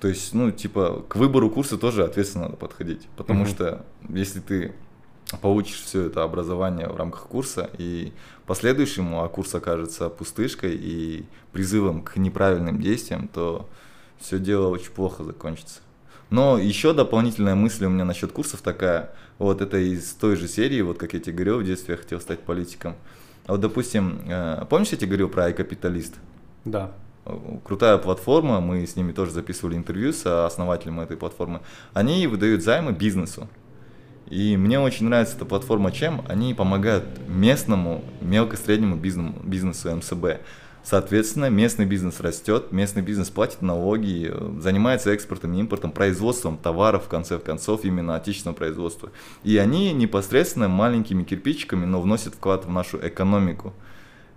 [0.00, 3.06] То есть, ну, типа, к выбору курса тоже ответственно надо подходить.
[3.16, 3.50] Потому mm-hmm.
[3.50, 4.74] что если ты
[5.40, 8.12] получишь все это образование в рамках курса, и
[8.46, 13.68] последующему, а курс окажется пустышкой и призывом к неправильным действиям, то
[14.18, 15.80] все дело очень плохо закончится.
[16.30, 20.80] Но еще дополнительная мысль у меня насчет курсов такая, вот это из той же серии,
[20.82, 22.96] вот как я тебе говорил, в детстве я хотел стать политиком.
[23.46, 26.14] А вот, допустим, э, помнишь, я тебе говорил про iCapitalist?
[26.64, 26.92] Да.
[27.64, 31.60] крутая платформа, мы с ними тоже записывали интервью с основателем этой платформы.
[31.94, 33.48] Они выдают займы бизнесу.
[34.30, 36.22] И мне очень нравится эта платформа чем?
[36.28, 40.40] Они помогают местному, мелко-среднему бизнесу, МСБ.
[40.84, 47.38] Соответственно, местный бизнес растет, местный бизнес платит налоги, занимается экспортом, импортом, производством товаров, в конце
[47.38, 49.10] концов, именно отечественного производства.
[49.44, 53.74] И они непосредственно маленькими кирпичиками, но вносят вклад в нашу экономику.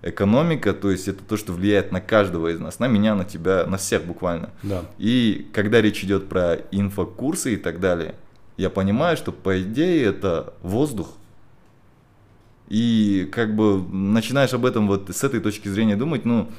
[0.01, 3.65] Экономика, то есть это то, что влияет на каждого из нас, на меня, на тебя,
[3.67, 4.49] на всех буквально.
[4.63, 4.83] Да.
[4.97, 8.15] И когда речь идет про инфокурсы и так далее,
[8.57, 11.13] я понимаю, что по идее это воздух.
[12.69, 16.49] И как бы начинаешь об этом вот с этой точки зрения думать, ну,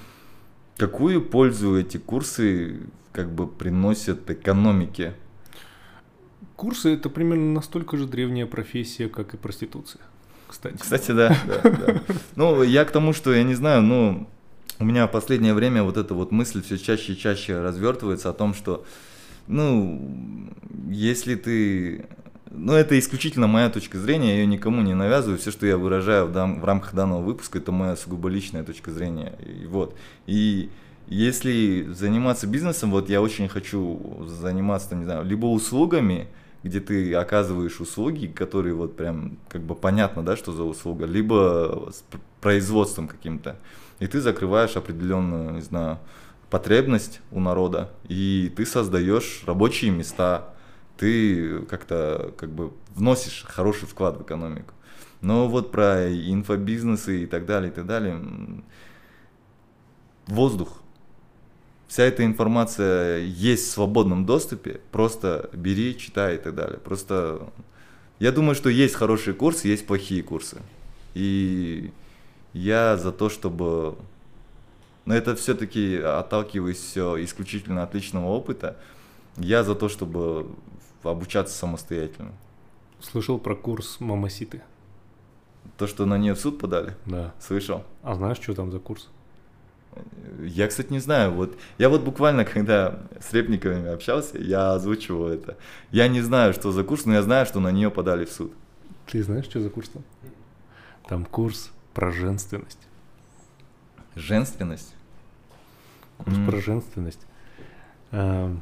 [0.76, 2.80] какую пользу эти курсы
[3.12, 5.14] как бы приносят экономике?
[6.56, 10.02] Курсы это примерно настолько же древняя профессия, как и проституция.
[10.48, 10.76] Кстати.
[10.76, 12.02] Кстати, да, да, да.
[12.36, 14.28] Ну, я к тому, что я не знаю, ну,
[14.78, 18.34] у меня в последнее время вот эта вот мысль все чаще и чаще развертывается о
[18.34, 18.84] том, что
[19.46, 20.50] ну,
[20.88, 22.06] если ты...
[22.50, 25.38] Ну, это исключительно моя точка зрения, я ее никому не навязываю.
[25.38, 26.60] Все, что я выражаю в, дан...
[26.60, 29.38] в рамках данного выпуска, это моя сугубо личная точка зрения.
[29.40, 29.96] И вот.
[30.26, 30.68] И
[31.06, 36.28] если заниматься бизнесом, вот я очень хочу заниматься, не знаю, либо услугами,
[36.62, 41.90] где ты оказываешь услуги, которые вот прям как бы понятно, да, что за услуга, либо
[41.92, 42.04] с
[42.40, 43.56] производством каким-то.
[43.98, 45.98] И ты закрываешь определенную, не знаю,
[46.52, 50.52] потребность у народа, и ты создаешь рабочие места,
[50.98, 54.74] ты как-то как бы вносишь хороший вклад в экономику.
[55.22, 58.22] Но вот про инфобизнесы и так далее, и так далее,
[60.26, 60.82] воздух.
[61.88, 66.78] Вся эта информация есть в свободном доступе, просто бери, читай и так далее.
[66.80, 67.50] Просто
[68.18, 70.60] я думаю, что есть хорошие курсы, есть плохие курсы.
[71.14, 71.92] И
[72.52, 73.96] я за то, чтобы
[75.04, 78.76] но это все-таки отталкиваясь все исключительно от личного опыта.
[79.36, 80.50] Я за то, чтобы
[81.02, 82.32] обучаться самостоятельно.
[83.00, 84.62] Слышал про курс Мамаситы?
[85.76, 86.96] То, что на нее в суд подали?
[87.06, 87.34] Да.
[87.40, 87.84] Слышал.
[88.02, 89.08] А знаешь, что там за курс?
[90.40, 91.32] Я, кстати, не знаю.
[91.32, 95.56] Вот я вот буквально, когда с репниками общался, я озвучивал это.
[95.90, 98.52] Я не знаю, что за курс, но я знаю, что на нее подали в суд.
[99.06, 100.04] Ты знаешь, что за курс там?
[101.08, 102.78] Там курс про женственность.
[104.14, 104.94] Женственность?
[106.18, 106.46] Курс mm.
[106.46, 107.20] про женственность.
[108.10, 108.54] А,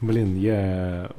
[0.00, 1.10] блин, я...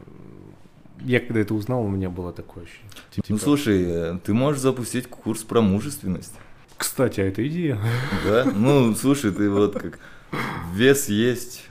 [1.04, 2.92] Я когда это узнал, у меня было такое ощущение.
[3.12, 3.28] Типа...
[3.30, 6.34] Ну слушай, ты можешь запустить курс про мужественность.
[6.78, 7.80] Кстати, а это идея.
[8.26, 8.46] Да?
[8.46, 10.00] Ну, слушай, ты вот как
[10.74, 11.66] вес есть,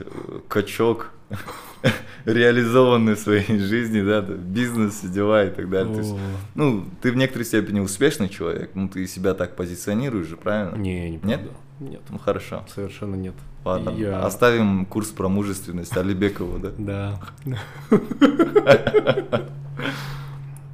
[0.47, 1.11] качок,
[2.25, 5.93] реализованный в своей жизни, да, бизнес, дела и так далее.
[5.93, 6.15] То есть,
[6.55, 10.75] ну, ты в некоторой степени успешный человек, ну, ты себя так позиционируешь же, правильно?
[10.75, 11.41] Не, не Нет?
[11.79, 12.01] Нет.
[12.09, 12.63] Ну, хорошо.
[12.73, 13.33] Совершенно нет.
[13.65, 14.23] Ладно, Я...
[14.23, 17.19] оставим курс про мужественность Алибекова, да?
[17.47, 17.59] Да.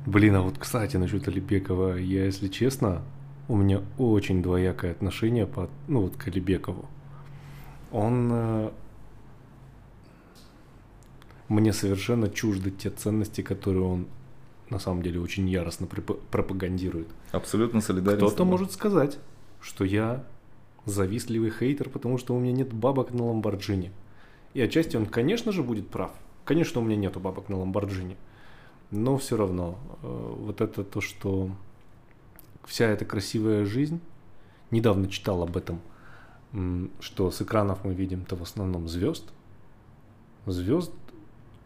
[0.05, 3.01] Блин, а вот, кстати, насчет Алибекова, я, если честно,
[3.47, 6.85] у меня очень двоякое отношение по, ну, вот к Алибекову.
[7.91, 8.69] Он э,
[11.49, 14.07] мне совершенно чужды те ценности, которые он
[14.69, 17.07] на самом деле очень яростно пропагандирует.
[17.31, 18.17] Абсолютно солидарен.
[18.17, 19.17] Кто-то может сказать,
[19.61, 20.25] что я
[20.85, 23.91] завистливый хейтер, потому что у меня нет бабок на Ламборджини.
[24.53, 26.11] И отчасти он, конечно же, будет прав.
[26.43, 28.17] Конечно, у меня нету бабок на Ламборджини.
[28.91, 31.51] Но все равно, э, вот это то, что
[32.63, 33.99] вся эта красивая жизнь,
[34.71, 35.81] недавно читал об этом,
[36.99, 39.25] что с экранов мы видим-то в основном звезд.
[40.45, 40.91] Звезд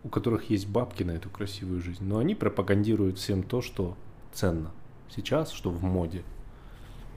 [0.04, 3.95] у которых есть бабки на эту красивую жизнь, но они пропагандируют всем то, что
[4.34, 4.72] ценно
[5.10, 6.24] сейчас, что в моде.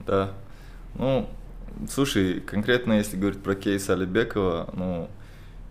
[0.05, 0.33] Да.
[0.95, 1.27] Ну,
[1.89, 5.09] слушай, конкретно если говорить про кейс Алибекова, ну,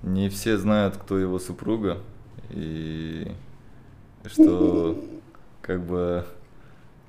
[0.03, 1.99] не все знают, кто его супруга,
[2.51, 3.31] и
[4.27, 5.03] что
[5.63, 6.27] как бы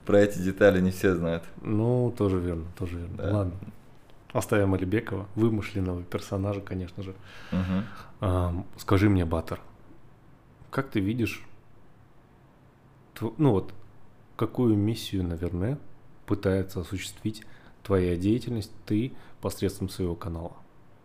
[0.05, 1.43] про эти детали не все знают.
[1.61, 3.17] Ну, тоже верно, тоже верно.
[3.17, 3.37] Да.
[3.37, 3.53] Ладно.
[4.31, 7.15] Оставим Алибекова, вымышленного персонажа, конечно же.
[7.51, 7.83] Угу.
[8.21, 9.61] А, скажи мне, Баттер,
[10.75, 11.41] как ты видишь,
[13.37, 13.73] ну вот,
[14.35, 15.79] какую миссию, наверное,
[16.25, 17.43] пытается осуществить
[17.81, 20.51] твоя деятельность, ты посредством своего канала?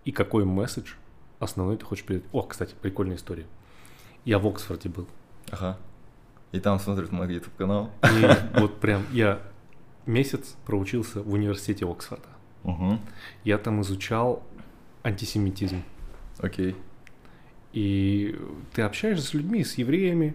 [0.04, 0.94] И какой месседж
[1.38, 2.26] основной ты хочешь передать?
[2.32, 3.46] О, кстати, прикольная история.
[4.24, 5.06] Я в Оксфорде был.
[5.52, 5.78] Ага.
[6.50, 7.92] И там смотрят мой YouTube канал.
[8.02, 9.40] И вот прям я
[10.04, 12.26] месяц проучился в университете Оксфорда.
[12.64, 12.98] Угу.
[13.44, 14.42] Я там изучал
[15.04, 15.84] антисемитизм.
[16.38, 16.74] Окей.
[17.72, 18.36] И
[18.74, 20.34] ты общаешься с людьми, с евреями,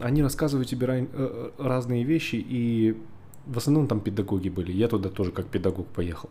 [0.00, 2.96] они рассказывают тебе э, э, разные вещи, и
[3.46, 4.72] в основном там педагоги были.
[4.72, 6.30] Я туда тоже как педагог поехал.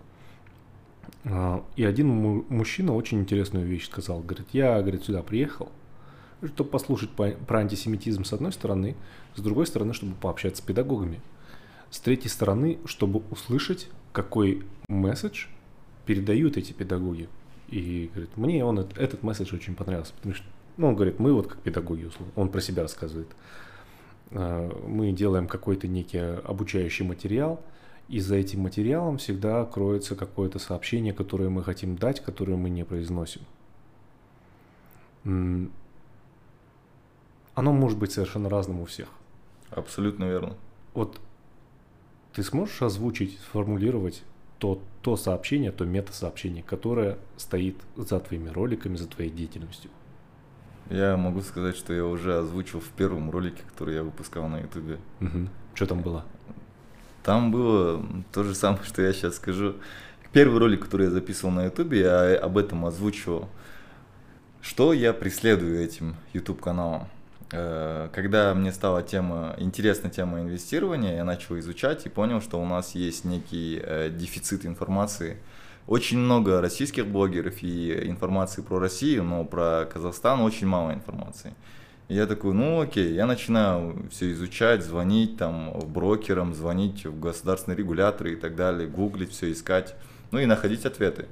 [1.25, 4.21] А, и один му- мужчина очень интересную вещь сказал.
[4.21, 5.71] Говорит, я, говорит, сюда приехал,
[6.43, 8.95] чтобы послушать по- про антисемитизм с одной стороны,
[9.35, 11.21] с другой стороны, чтобы пообщаться с педагогами.
[11.89, 15.47] С третьей стороны, чтобы услышать, какой месседж
[16.05, 17.27] передают эти педагоги.
[17.71, 20.45] И говорит, мне он этот, месседж очень понравился, потому что,
[20.77, 23.29] ну, он говорит, мы вот как педагоги, он про себя рассказывает.
[24.31, 27.63] А, Мы делаем какой-то некий обучающий материал,
[28.09, 32.83] и за этим материалом всегда кроется какое-то сообщение, которое мы хотим дать, которое мы не
[32.83, 33.41] произносим.
[35.23, 35.71] Оно
[37.55, 39.07] может быть совершенно разным у всех.
[39.69, 40.57] Абсолютно верно.
[40.93, 41.21] Вот
[42.33, 44.23] ты сможешь озвучить, сформулировать
[44.61, 49.89] то, то сообщение, то мета-сообщение, которое стоит за твоими роликами, за твоей деятельностью?
[50.91, 54.99] Я могу сказать, что я уже озвучил в первом ролике, который я выпускал на ютубе.
[55.73, 56.25] Что там было?
[57.23, 59.77] Там было то же самое, что я сейчас скажу.
[60.31, 63.49] Первый ролик, который я записывал на ютубе, я об этом озвучивал.
[64.61, 67.07] Что я преследую этим YouTube каналом?
[67.51, 72.65] Э, Когда мне стала тема, интересна тема инвестирования, я начал изучать и понял, что у
[72.65, 75.37] нас есть некий э, дефицит информации.
[75.87, 81.53] Очень много российских блогеров и информации про Россию, но про Казахстан очень мало информации.
[82.07, 87.77] И я такой, ну окей, я начинаю все изучать, звонить там брокерам, звонить в государственные
[87.77, 89.95] регуляторы и так далее, гуглить, все искать,
[90.31, 91.27] ну и находить ответы.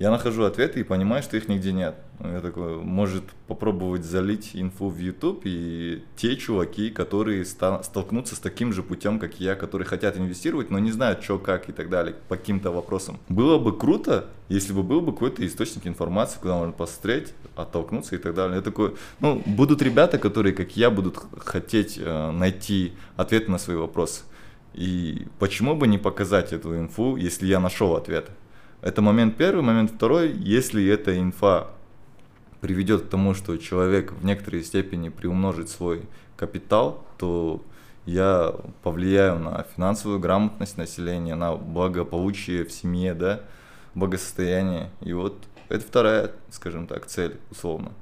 [0.00, 1.94] Я нахожу ответы и понимаю, что их нигде нет.
[2.20, 8.38] Я такой, может попробовать залить инфу в YouTube и те чуваки, которые ста- столкнутся с
[8.38, 11.90] таким же путем, как я, которые хотят инвестировать, но не знают, что, как и так
[11.90, 13.18] далее, по каким-то вопросам.
[13.28, 18.18] Было бы круто, если бы был бы какой-то источник информации, куда можно посмотреть, оттолкнуться и
[18.18, 18.56] так далее.
[18.56, 23.76] Я такой, ну, будут ребята, которые, как я, будут хотеть э, найти ответы на свои
[23.76, 24.22] вопросы.
[24.72, 28.30] И почему бы не показать эту инфу, если я нашел ответ?
[28.82, 31.68] Это момент первый, момент второй, если эта инфа
[32.60, 36.02] приведет к тому, что человек в некоторой степени приумножит свой
[36.36, 37.62] капитал, то
[38.06, 43.40] я повлияю на финансовую грамотность населения, на благополучие в семье, да,
[43.94, 44.90] благосостояние.
[45.02, 45.36] И вот
[45.68, 47.92] это вторая, скажем так, цель, условно.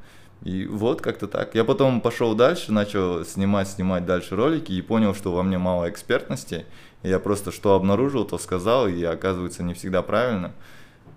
[0.45, 1.55] И вот как-то так.
[1.55, 5.91] Я потом пошел дальше, начал снимать, снимать дальше ролики и понял, что во мне мало
[5.91, 6.65] экспертности.
[7.03, 10.53] Я просто что обнаружил, то сказал, и оказывается не всегда правильно.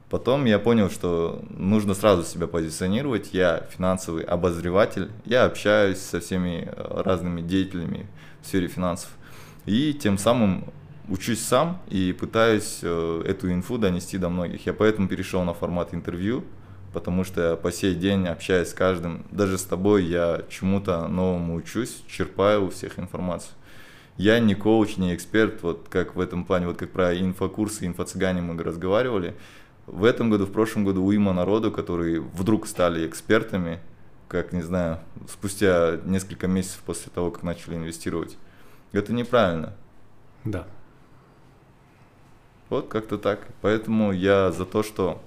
[0.09, 3.29] Потом я понял, что нужно сразу себя позиционировать.
[3.33, 8.07] Я финансовый обозреватель, я общаюсь со всеми э, разными деятелями
[8.41, 9.09] в сфере финансов.
[9.65, 10.65] И тем самым
[11.07, 14.65] учусь сам и пытаюсь э, эту инфу донести до многих.
[14.65, 16.43] Я поэтому перешел на формат интервью,
[16.93, 19.25] потому что по сей день общаюсь с каждым.
[19.31, 23.53] Даже с тобой я чему-то новому учусь, черпаю у всех информацию.
[24.21, 28.41] Я не коуч, не эксперт, вот как в этом плане, вот как про инфокурсы, инфо-цыгане
[28.41, 29.33] мы разговаривали.
[29.87, 33.79] В этом году, в прошлом году уйма народу, которые вдруг стали экспертами,
[34.27, 38.37] как, не знаю, спустя несколько месяцев после того, как начали инвестировать.
[38.91, 39.73] Это неправильно.
[40.43, 40.67] Да.
[42.69, 43.39] Вот как-то так.
[43.61, 45.19] Поэтому я за то, что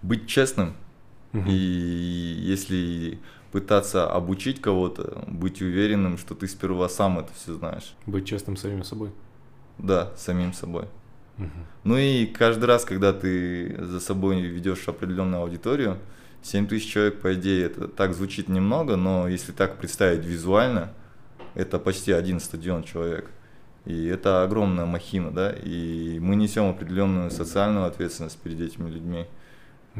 [0.00, 0.74] быть честным,
[1.32, 1.48] Мгм.
[1.48, 3.18] и если
[3.52, 7.94] пытаться обучить кого-то, быть уверенным, что ты сперва сам это все знаешь.
[8.06, 9.10] Быть честным самим собой.
[9.78, 10.86] Да, самим собой.
[11.36, 11.66] Мгм.
[11.84, 15.98] Ну и каждый раз, когда ты за собой ведешь определенную аудиторию,
[16.42, 20.92] 7 тысяч человек, по идее, это так звучит немного, но если так представить визуально,
[21.54, 23.30] это почти один стадион человек.
[23.84, 29.26] И это огромная махина, да, и мы несем определенную социальную ответственность перед этими людьми.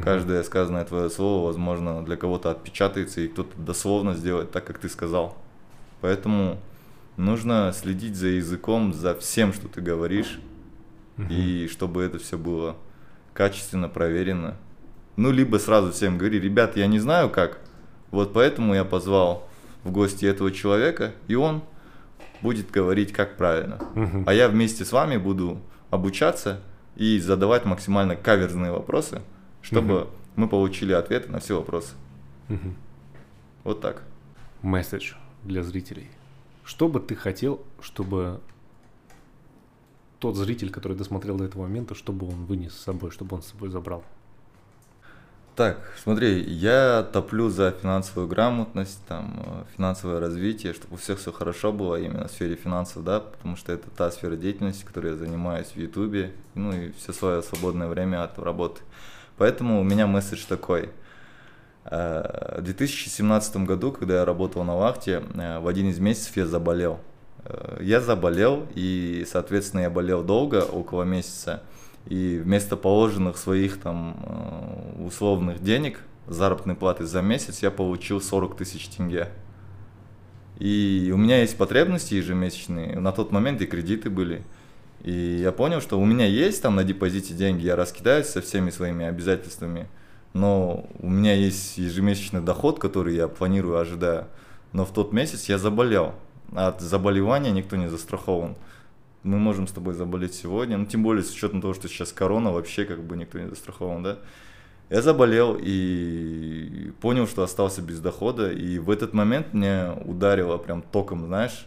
[0.03, 4.89] Каждое сказанное твое слово, возможно, для кого-то отпечатается, и кто-то дословно сделает так, как ты
[4.89, 5.37] сказал.
[6.01, 6.59] Поэтому
[7.17, 10.39] нужно следить за языком, за всем, что ты говоришь,
[11.17, 11.29] Мгм.
[11.31, 12.77] и чтобы это все было
[13.35, 14.57] качественно проверено.
[15.17, 17.59] Ну, либо сразу всем говори, ребят, я не знаю как,
[18.13, 19.49] вот поэтому я позвал
[19.83, 21.63] в гости этого человека, и он
[22.41, 23.79] будет говорить, как правильно.
[23.95, 24.25] Мгм.
[24.27, 25.59] А я вместе с вами буду
[25.91, 26.61] обучаться
[26.95, 29.23] и задавать максимально каверзные вопросы,
[29.63, 30.09] чтобы Мгм.
[30.37, 31.95] мы получили ответы на все вопросы.
[32.49, 32.77] Мгм.
[33.65, 34.03] Вот так.
[34.63, 36.09] Месседж для зрителей.
[36.65, 38.41] Что бы ты хотел, чтобы
[40.19, 43.47] тот зритель, который досмотрел до этого момента, чтобы он вынес с собой, чтобы он с
[43.47, 44.05] собой забрал?
[45.59, 51.73] Так, смотри, я топлю за финансовую грамотность, там, финансовое развитие, чтобы у всех все хорошо
[51.73, 55.66] было именно в сфере финансов, да, потому что это та сфера деятельности, которой я занимаюсь
[55.66, 58.82] в Ютубе, ну и все свое свободное время от работы.
[59.39, 60.90] Поэтому у меня месседж такой.
[61.85, 66.47] Э, В 2017 году, когда я работал на вахте, э, в один из месяцев я
[66.47, 67.01] заболел.
[67.44, 71.62] Э, Я заболел, и, соответственно, я болел долго, около месяца.
[72.06, 74.16] и вместо положенных своих там
[75.05, 79.28] условных денег, заработной платы за месяц, я получил 40 тысяч тенге.
[80.59, 84.43] И у меня есть потребности ежемесячные, на тот момент и кредиты были.
[85.03, 88.70] И я понял, что у меня есть там на депозите деньги, я раскидаюсь со всеми
[88.70, 89.87] своими обязательствами,
[90.33, 94.27] но у меня есть ежемесячный доход, который я планирую, ожидаю.
[94.73, 96.15] Но в тот месяц я заболел.
[96.55, 98.57] От заболевания никто не застрахован.
[99.23, 102.53] Мы можем с тобой заболеть сегодня, ну тем более с учетом того, что сейчас корона,
[102.53, 104.19] вообще как бы никто не застрахован, да.
[104.91, 110.81] Я заболел и понял, что остался без дохода, и в этот момент мне ударило прям
[110.81, 111.66] током, знаешь,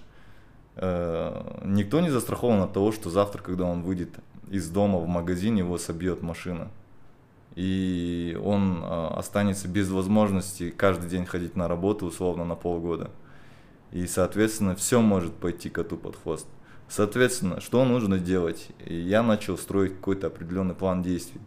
[0.82, 4.10] никто не застрахован от того, что завтра, когда он выйдет
[4.50, 6.70] из дома в магазин, его собьет машина.
[7.56, 13.12] И он э, останется без возможности каждый день ходить на работу, условно, на полгода.
[13.92, 16.48] И, соответственно, все может пойти коту под хвост.
[16.88, 18.70] Соответственно, что нужно делать?
[18.86, 21.42] И я начал строить какой-то определенный план действий.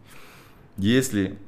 [0.77, 1.39] Если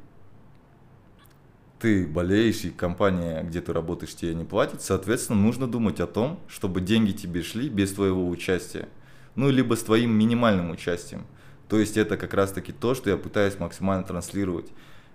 [1.86, 6.40] ты болеешь и компания, где ты работаешь, тебе не платит, соответственно, нужно думать о том,
[6.48, 8.88] чтобы деньги тебе шли без твоего участия.
[9.36, 11.24] Ну, либо с твоим минимальным участием.
[11.68, 14.66] То есть это как раз-таки то, что я пытаюсь максимально транслировать.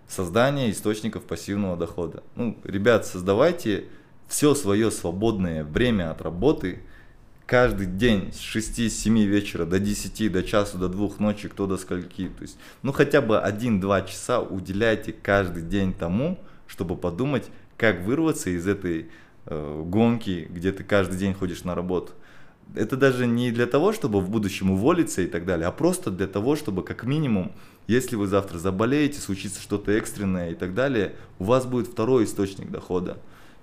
[0.07, 2.23] Создание источников пассивного дохода.
[2.38, 3.89] Ну, ребят, создавайте
[4.30, 6.84] все свое свободное время от работы
[7.48, 12.30] каждый день с 6-7 вечера до 10, до часу, до 2 ночи, кто до скольки.
[12.30, 16.39] То есть, ну хотя бы 1-2 часа уделяйте каждый день тому,
[16.72, 19.10] чтобы подумать, как вырваться из этой
[19.45, 22.14] э, гонки, где ты каждый день ходишь на работу.
[22.73, 26.27] Это даже не для того, чтобы в будущем уволиться и так далее, а просто для
[26.27, 27.52] того, чтобы как минимум,
[27.88, 32.72] если вы завтра заболеете, случится что-то экстренное и так далее, у вас будет второй источник
[32.72, 33.18] дохода.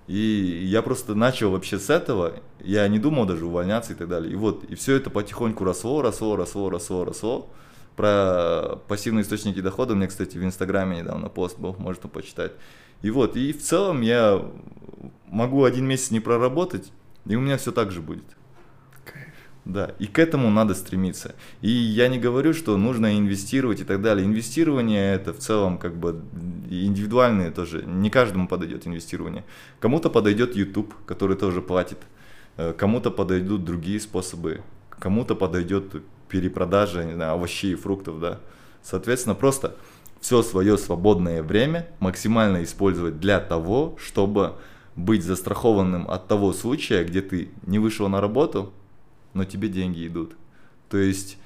[0.06, 4.30] И я просто начал вообще с этого, я не думал даже увольняться и так далее.
[4.30, 7.50] И вот, и все это потихоньку росло, росло, росло, росло, росло.
[7.98, 12.52] Про пассивные источники дохода у меня, кстати, в Инстаграме недавно пост был, можно почитать.
[13.02, 14.40] И вот, и в целом я
[15.26, 16.92] могу один месяц не проработать,
[17.26, 18.22] и у меня все так же будет.
[19.64, 21.34] Да, и к этому надо стремиться.
[21.60, 24.24] И я не говорю, что нужно инвестировать и так далее.
[24.24, 26.22] Инвестирование это в целом как бы
[26.70, 27.82] индивидуальное тоже.
[27.84, 29.44] Не каждому подойдет инвестирование.
[29.80, 31.98] Кому-то подойдет YouTube, который тоже платит.
[32.58, 34.62] Э, кому-то подойдут другие способы.
[34.88, 35.96] Кому-то подойдет
[36.28, 38.40] перепродажа не знаю, овощей и фруктов, да.
[38.82, 39.76] Соответственно, просто
[40.20, 44.54] все свое свободное время максимально использовать для того, чтобы
[44.96, 48.72] быть застрахованным от того случая, где ты не вышел на работу,
[49.32, 50.36] но тебе деньги идут.
[50.88, 51.38] То есть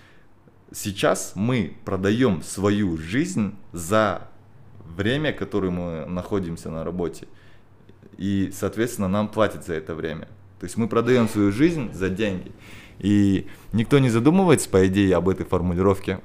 [0.72, 4.28] сейчас мы продаем свою жизнь за
[4.96, 7.26] время, которое мы находимся на работе.
[8.16, 10.28] И, соответственно, нам платят за это время.
[10.60, 12.52] То есть мы продаем свою жизнь за деньги.
[12.98, 16.20] И никто не задумывается, по идее, об этой формулировке.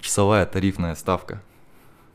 [0.00, 1.42] Часовая тарифная ставка.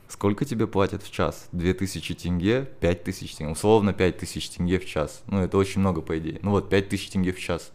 [0.08, 1.48] Сколько тебе платят в час?
[1.52, 3.52] 2000 тенге, 5000 тенге.
[3.52, 5.22] Условно 5000 тенге в час.
[5.26, 6.38] Ну, это очень много, по идее.
[6.42, 7.72] Ну вот, 5000 тенге в час.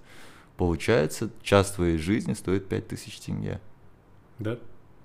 [0.56, 3.60] Получается, час твоей жизни стоит 5000 тенге.
[4.40, 4.58] Да?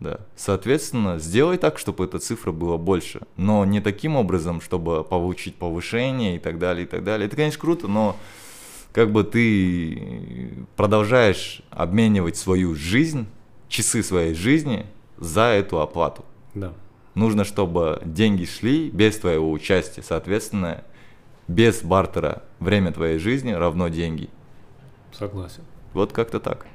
[0.02, 0.20] Да.
[0.36, 3.20] Соответственно, сделай так, чтобы эта цифра была больше.
[3.36, 7.26] Но не таким образом, чтобы получить повышение и так далее, и так далее.
[7.26, 8.16] Это, конечно, круто, но
[8.92, 13.26] как бы ты продолжаешь обменивать свою жизнь,
[13.68, 14.86] часы своей жизни
[15.18, 16.24] за эту оплату.
[16.54, 16.72] Да.
[17.14, 20.02] Нужно, чтобы деньги шли без твоего участия.
[20.02, 20.84] Соответственно,
[21.48, 24.28] без бартера время твоей жизни равно деньги.
[25.12, 25.62] Согласен.
[25.92, 26.66] Вот как-то так.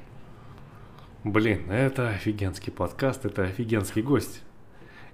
[1.24, 4.42] Блин, это офигенский подкаст, это офигенский гость.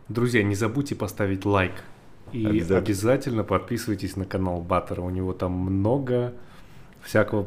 [0.09, 1.73] Друзья, не забудьте поставить лайк.
[2.33, 5.01] И обязательно, обязательно подписывайтесь на канал Баттера.
[5.01, 6.35] У него там много
[7.05, 7.47] всякого,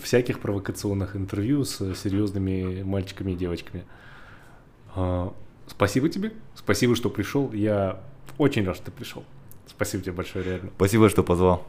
[0.00, 3.84] всяких провокационных интервью с серьезными мальчиками и девочками.
[4.94, 5.34] А,
[5.66, 7.52] спасибо тебе, спасибо, что пришел.
[7.52, 8.00] Я
[8.38, 9.24] очень рад, что ты пришел.
[9.66, 10.70] Спасибо тебе большое, реально.
[10.76, 11.66] Спасибо, что позвал.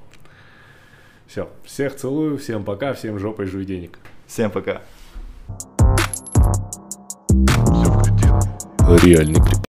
[1.27, 3.97] Все, всех целую, всем пока, всем жопой жуй денег.
[4.27, 4.81] Всем пока.
[9.03, 9.63] Реальный